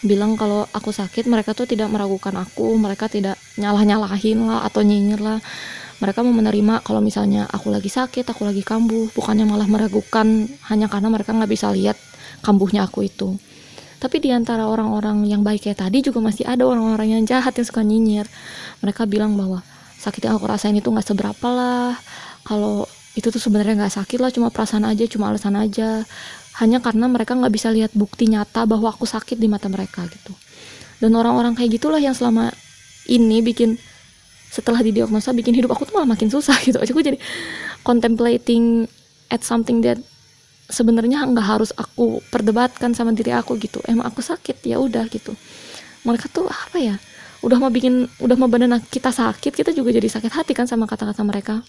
bilang 0.00 0.32
kalau 0.32 0.64
aku 0.72 0.96
sakit 0.96 1.28
mereka 1.28 1.52
tuh 1.52 1.68
tidak 1.68 1.92
meragukan 1.92 2.32
aku 2.40 2.72
mereka 2.80 3.04
tidak 3.04 3.36
nyalah 3.60 3.84
nyalahin 3.84 4.48
lah 4.48 4.64
atau 4.64 4.80
nyinyir 4.80 5.20
lah 5.20 5.38
mereka 6.00 6.24
mau 6.24 6.32
menerima 6.32 6.80
kalau 6.80 7.04
misalnya 7.04 7.44
aku 7.52 7.68
lagi 7.68 7.92
sakit 7.92 8.24
aku 8.32 8.48
lagi 8.48 8.64
kambuh. 8.64 9.12
Bukannya 9.12 9.44
malah 9.44 9.68
meragukan 9.68 10.48
hanya 10.72 10.88
karena 10.88 11.12
mereka 11.12 11.36
nggak 11.36 11.50
bisa 11.52 11.68
lihat 11.70 12.00
kambuhnya 12.40 12.88
aku 12.88 13.04
itu. 13.04 13.36
Tapi 14.00 14.16
di 14.16 14.32
antara 14.32 14.64
orang-orang 14.64 15.28
yang 15.28 15.44
baik 15.44 15.68
kayak 15.68 15.84
tadi 15.84 16.00
juga 16.00 16.24
masih 16.24 16.48
ada 16.48 16.64
orang-orang 16.64 17.20
yang 17.20 17.22
jahat 17.28 17.52
yang 17.52 17.68
suka 17.68 17.84
nyinyir. 17.84 18.24
Mereka 18.80 19.04
bilang 19.04 19.36
bahwa 19.36 19.60
sakit 20.00 20.24
yang 20.24 20.40
aku 20.40 20.48
rasain 20.48 20.72
itu 20.72 20.88
nggak 20.88 21.04
seberapa 21.04 21.48
lah. 21.52 21.92
Kalau 22.48 22.88
itu 23.12 23.28
tuh 23.28 23.36
sebenarnya 23.36 23.84
nggak 23.84 24.00
sakit 24.00 24.18
lah 24.24 24.32
cuma 24.32 24.48
perasaan 24.48 24.88
aja 24.88 25.04
cuma 25.04 25.28
alasan 25.28 25.52
aja. 25.60 26.08
Hanya 26.64 26.80
karena 26.80 27.12
mereka 27.12 27.36
nggak 27.36 27.52
bisa 27.52 27.68
lihat 27.68 27.92
bukti 27.92 28.24
nyata 28.24 28.64
bahwa 28.64 28.88
aku 28.88 29.04
sakit 29.04 29.36
di 29.36 29.52
mata 29.52 29.68
mereka 29.68 30.08
gitu. 30.08 30.32
Dan 30.96 31.12
orang-orang 31.12 31.52
kayak 31.52 31.76
gitulah 31.76 32.00
yang 32.00 32.16
selama 32.16 32.48
ini 33.04 33.44
bikin 33.44 33.76
setelah 34.50 34.82
didiagnosa 34.82 35.30
bikin 35.30 35.54
hidup 35.54 35.70
aku 35.70 35.86
tuh 35.86 35.94
malah 35.94 36.10
makin 36.10 36.26
susah 36.26 36.58
gitu. 36.66 36.82
Gue 36.82 37.04
jadi 37.06 37.18
contemplating 37.86 38.90
at 39.30 39.46
something 39.46 39.78
that 39.80 39.96
sebenarnya 40.66 41.22
nggak 41.22 41.46
harus 41.46 41.70
aku 41.78 42.18
perdebatkan 42.34 42.90
sama 42.90 43.14
diri 43.14 43.30
aku 43.30 43.54
gitu. 43.62 43.78
Emang 43.86 44.10
aku 44.10 44.18
sakit 44.18 44.58
ya 44.66 44.82
udah 44.82 45.06
gitu. 45.06 45.38
Mereka 46.02 46.26
tuh 46.34 46.50
apa 46.50 46.82
ya? 46.82 46.98
Udah 47.40 47.56
mau 47.56 47.70
bikin 47.70 48.10
udah 48.20 48.36
mau 48.36 48.50
badan 48.50 48.76
kita 48.90 49.14
sakit 49.14 49.54
kita 49.54 49.70
juga 49.72 49.94
jadi 49.94 50.10
sakit 50.10 50.32
hati 50.34 50.52
kan 50.52 50.66
sama 50.66 50.90
kata-kata 50.90 51.22
mereka. 51.22 51.62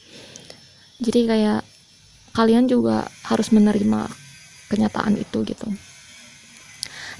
Jadi 0.97 1.29
kayak 1.29 1.61
kalian 2.33 2.65
juga 2.65 3.05
harus 3.29 3.53
menerima 3.53 4.09
kenyataan 4.73 5.21
itu 5.21 5.45
gitu. 5.45 5.67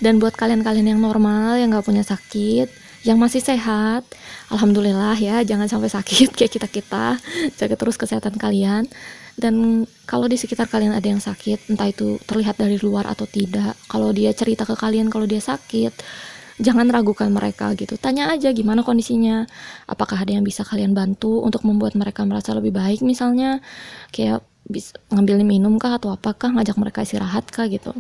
Dan 0.02 0.17
buat 0.17 0.34
kalian-kalian 0.34 0.97
yang 0.97 1.02
normal 1.02 1.62
yang 1.62 1.69
nggak 1.69 1.86
punya 1.86 2.02
sakit 2.02 2.90
yang 3.02 3.18
masih 3.18 3.42
sehat. 3.42 4.06
Alhamdulillah 4.54 5.18
ya 5.18 5.42
jangan 5.42 5.66
sampai 5.66 5.90
sakit 5.90 6.34
kayak 6.38 6.52
kita 6.54 6.68
kita 6.70 7.06
jaga 7.58 7.76
terus 7.78 7.98
kesehatan 7.98 8.38
kalian. 8.38 8.86
Dan 9.40 9.88
kalau 10.06 10.28
di 10.28 10.36
sekitar 10.36 10.68
kalian 10.68 10.94
ada 10.94 11.08
yang 11.08 11.24
sakit 11.24 11.72
entah 11.72 11.90
itu 11.90 12.20
terlihat 12.28 12.60
dari 12.60 12.78
luar 12.78 13.08
atau 13.08 13.26
tidak 13.26 13.80
kalau 13.88 14.12
dia 14.12 14.36
cerita 14.36 14.68
ke 14.68 14.76
kalian 14.76 15.08
kalau 15.08 15.24
dia 15.24 15.40
sakit 15.40 15.96
jangan 16.62 16.86
ragukan 16.94 17.32
mereka 17.34 17.74
gitu. 17.74 17.98
Tanya 17.98 18.30
aja 18.30 18.54
gimana 18.54 18.86
kondisinya. 18.86 19.50
Apakah 19.90 20.22
ada 20.22 20.38
yang 20.38 20.46
bisa 20.46 20.62
kalian 20.62 20.94
bantu 20.94 21.42
untuk 21.42 21.66
membuat 21.66 21.98
mereka 21.98 22.22
merasa 22.28 22.54
lebih 22.54 22.72
baik 22.72 23.02
misalnya? 23.02 23.60
Kayak 24.14 24.46
bisa 24.70 24.94
ngambil 25.10 25.42
minum 25.42 25.82
kah 25.82 25.98
atau 25.98 26.14
apakah 26.14 26.54
ngajak 26.54 26.78
mereka 26.78 27.02
istirahat 27.02 27.50
kah 27.50 27.66
gitu. 27.66 27.98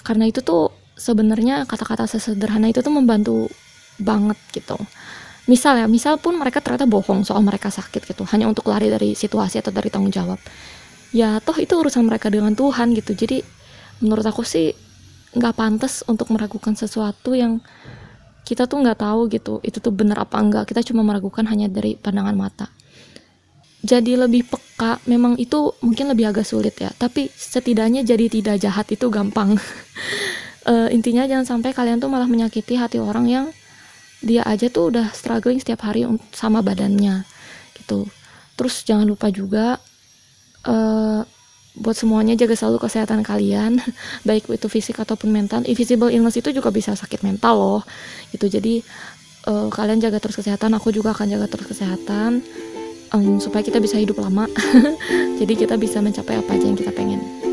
Karena 0.00 0.24
itu 0.24 0.40
tuh 0.40 0.72
sebenarnya 0.96 1.68
kata-kata 1.68 2.08
sesederhana 2.08 2.72
itu 2.72 2.80
tuh 2.80 2.94
membantu 2.94 3.50
banget 4.00 4.38
gitu. 4.52 4.78
Misal 5.44 5.76
ya 5.76 5.86
misal 5.86 6.16
pun 6.16 6.40
mereka 6.40 6.64
ternyata 6.64 6.88
bohong 6.88 7.20
soal 7.20 7.44
mereka 7.44 7.68
sakit 7.68 8.08
gitu 8.08 8.24
hanya 8.32 8.48
untuk 8.48 8.64
lari 8.64 8.88
dari 8.88 9.12
situasi 9.12 9.60
atau 9.60 9.68
dari 9.70 9.92
tanggung 9.92 10.12
jawab. 10.12 10.40
Ya 11.12 11.36
toh 11.44 11.54
itu 11.60 11.76
urusan 11.76 12.08
mereka 12.08 12.32
dengan 12.32 12.56
Tuhan 12.56 12.96
gitu. 12.96 13.12
Jadi 13.12 13.44
menurut 14.00 14.24
aku 14.24 14.40
sih 14.40 14.72
nggak 15.34 15.54
pantas 15.54 16.00
untuk 16.08 16.32
meragukan 16.32 16.72
sesuatu 16.72 17.36
yang 17.36 17.60
kita 18.44 18.68
tuh 18.68 18.80
nggak 18.84 19.00
tahu 19.00 19.20
gitu 19.32 19.60
itu 19.60 19.78
tuh 19.84 19.92
benar 19.92 20.24
apa 20.24 20.40
enggak. 20.40 20.64
Kita 20.72 20.80
cuma 20.80 21.04
meragukan 21.04 21.44
hanya 21.44 21.68
dari 21.68 22.00
pandangan 22.00 22.36
mata. 22.36 22.66
Jadi 23.84 24.16
lebih 24.16 24.48
peka 24.48 24.96
memang 25.04 25.36
itu 25.36 25.76
mungkin 25.84 26.08
lebih 26.08 26.32
agak 26.32 26.48
sulit 26.48 26.72
ya. 26.80 26.88
Tapi 26.96 27.28
setidaknya 27.28 28.00
jadi 28.00 28.32
tidak 28.32 28.56
jahat 28.64 28.88
itu 28.88 29.12
gampang. 29.12 29.60
Uh, 30.64 30.88
intinya 30.96 31.28
jangan 31.28 31.44
sampai 31.44 31.76
kalian 31.76 32.00
tuh 32.00 32.08
malah 32.08 32.24
menyakiti 32.24 32.80
hati 32.80 32.96
orang 32.96 33.28
yang 33.28 33.46
dia 34.24 34.42
aja 34.48 34.72
tuh 34.72 34.90
udah 34.90 35.12
struggling 35.12 35.60
setiap 35.60 35.84
hari 35.84 36.08
sama 36.32 36.64
badannya 36.64 37.28
gitu. 37.76 38.08
Terus 38.56 38.82
jangan 38.82 39.04
lupa 39.04 39.28
juga 39.28 39.76
uh, 40.64 41.20
buat 41.74 41.96
semuanya 41.98 42.38
jaga 42.38 42.54
selalu 42.54 42.78
kesehatan 42.86 43.26
kalian 43.26 43.82
baik 44.28 44.48
itu 44.48 44.66
fisik 44.72 44.96
ataupun 44.96 45.28
mental. 45.28 45.60
Invisible 45.68 46.08
illness 46.08 46.40
itu 46.40 46.50
juga 46.50 46.72
bisa 46.72 46.96
sakit 46.96 47.20
mental 47.20 47.54
loh 47.60 47.82
gitu. 48.32 48.48
Jadi 48.48 48.80
uh, 49.46 49.68
kalian 49.68 50.00
jaga 50.00 50.18
terus 50.18 50.40
kesehatan 50.40 50.72
aku 50.72 50.88
juga 50.88 51.12
akan 51.12 51.28
jaga 51.28 51.46
terus 51.52 51.68
kesehatan 51.68 52.40
um, 53.12 53.36
supaya 53.38 53.60
kita 53.60 53.76
bisa 53.78 54.00
hidup 54.00 54.18
lama. 54.24 54.48
Jadi 55.40 55.52
kita 55.52 55.76
bisa 55.76 56.00
mencapai 56.00 56.40
apa 56.40 56.56
aja 56.56 56.64
yang 56.64 56.78
kita 56.78 56.94
pengen 56.94 57.43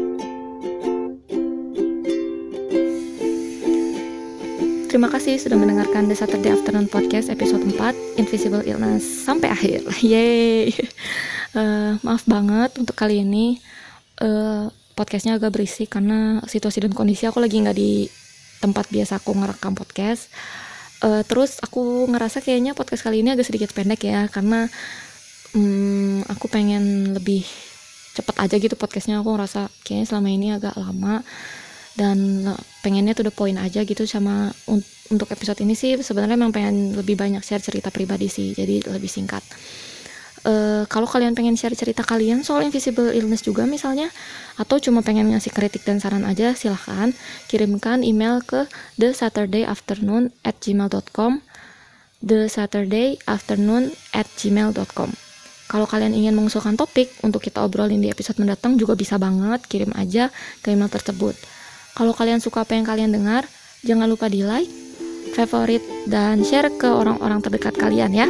Terima 4.91 5.07
kasih 5.07 5.39
sudah 5.39 5.55
mendengarkan 5.55 6.11
The 6.11 6.19
Saturday 6.19 6.51
Afternoon 6.51 6.91
Podcast 6.91 7.31
episode 7.31 7.63
4 7.63 8.19
Invisible 8.19 8.59
Illness 8.67 9.23
sampai 9.23 9.47
akhir. 9.47 9.87
Yeay. 10.03 10.75
Uh, 11.55 11.95
maaf 12.03 12.27
banget 12.27 12.75
untuk 12.75 12.91
kali 12.99 13.23
ini 13.23 13.63
uh, 14.19 14.67
podcastnya 14.99 15.39
agak 15.39 15.55
berisik 15.55 15.95
karena 15.95 16.43
situasi 16.43 16.83
dan 16.83 16.91
kondisi 16.91 17.23
aku 17.23 17.39
lagi 17.39 17.63
nggak 17.63 17.77
di 17.79 18.11
tempat 18.59 18.91
biasa 18.91 19.23
aku 19.23 19.31
ngerekam 19.31 19.79
podcast. 19.79 20.27
Uh, 20.99 21.23
terus 21.23 21.63
aku 21.63 22.11
ngerasa 22.11 22.43
kayaknya 22.43 22.75
podcast 22.75 23.07
kali 23.07 23.23
ini 23.23 23.31
agak 23.31 23.47
sedikit 23.47 23.71
pendek 23.71 24.03
ya 24.03 24.27
karena 24.27 24.67
um, 25.55 26.19
aku 26.27 26.51
pengen 26.51 27.15
lebih 27.15 27.47
cepet 28.11 28.35
aja 28.43 28.55
gitu 28.59 28.75
podcastnya 28.75 29.23
aku 29.23 29.39
ngerasa 29.39 29.71
kayaknya 29.87 30.03
selama 30.11 30.27
ini 30.35 30.51
agak 30.51 30.75
lama 30.75 31.23
dan 31.99 32.47
pengennya 32.79 33.11
tuh 33.11 33.27
the 33.27 33.33
point 33.33 33.59
aja 33.59 33.83
gitu 33.83 34.07
sama 34.07 34.51
un 34.71 34.79
untuk 35.11 35.27
episode 35.27 35.59
ini 35.59 35.75
sih 35.75 35.99
sebenarnya 35.99 36.39
memang 36.39 36.55
pengen 36.55 36.95
lebih 36.95 37.19
banyak 37.19 37.43
share 37.43 37.59
cerita 37.59 37.91
pribadi 37.91 38.31
sih 38.31 38.55
jadi 38.55 38.87
lebih 38.87 39.11
singkat 39.11 39.43
uh, 40.47 40.87
kalau 40.87 41.03
kalian 41.03 41.35
pengen 41.35 41.59
share 41.59 41.75
cerita 41.75 41.99
kalian 42.07 42.47
soal 42.47 42.63
invisible 42.63 43.11
illness 43.11 43.43
juga 43.43 43.67
misalnya 43.67 44.07
atau 44.55 44.79
cuma 44.79 45.03
pengen 45.03 45.27
ngasih 45.35 45.51
kritik 45.51 45.83
dan 45.83 45.99
saran 45.99 46.23
aja 46.23 46.55
silahkan 46.55 47.11
kirimkan 47.51 48.07
email 48.07 48.39
ke 48.39 48.71
the 48.95 49.11
saturday 49.11 49.67
afternoon 49.67 50.31
at 50.47 50.55
gmail.com 50.63 51.43
the 52.23 52.47
saturday 52.47 53.19
afternoon 53.27 53.91
at 54.15 54.31
gmail.com 54.39 55.11
kalau 55.71 55.87
kalian 55.87 56.11
ingin 56.11 56.35
mengusulkan 56.35 56.75
topik 56.75 57.07
untuk 57.23 57.39
kita 57.39 57.63
obrolin 57.63 58.03
di 58.03 58.11
episode 58.11 58.35
mendatang 58.43 58.75
juga 58.75 58.91
bisa 58.91 59.15
banget 59.15 59.63
kirim 59.71 59.95
aja 59.95 60.27
ke 60.59 60.75
email 60.75 60.91
tersebut. 60.91 61.31
Kalau 61.91 62.15
kalian 62.15 62.39
suka 62.39 62.63
apa 62.63 62.79
yang 62.79 62.87
kalian 62.87 63.11
dengar, 63.11 63.43
jangan 63.83 64.07
lupa 64.07 64.31
di 64.31 64.47
like, 64.47 64.71
favorite, 65.35 65.83
dan 66.07 66.39
share 66.39 66.71
ke 66.71 66.87
orang-orang 66.87 67.43
terdekat 67.43 67.75
kalian 67.75 68.15
ya. 68.15 68.27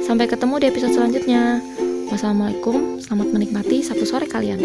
Sampai 0.00 0.24
ketemu 0.24 0.56
di 0.58 0.66
episode 0.72 0.96
selanjutnya. 0.96 1.60
Wassalamualaikum, 2.08 3.00
selamat 3.04 3.28
menikmati 3.32 3.84
Sabtu 3.84 4.04
sore 4.08 4.28
kalian. 4.28 4.60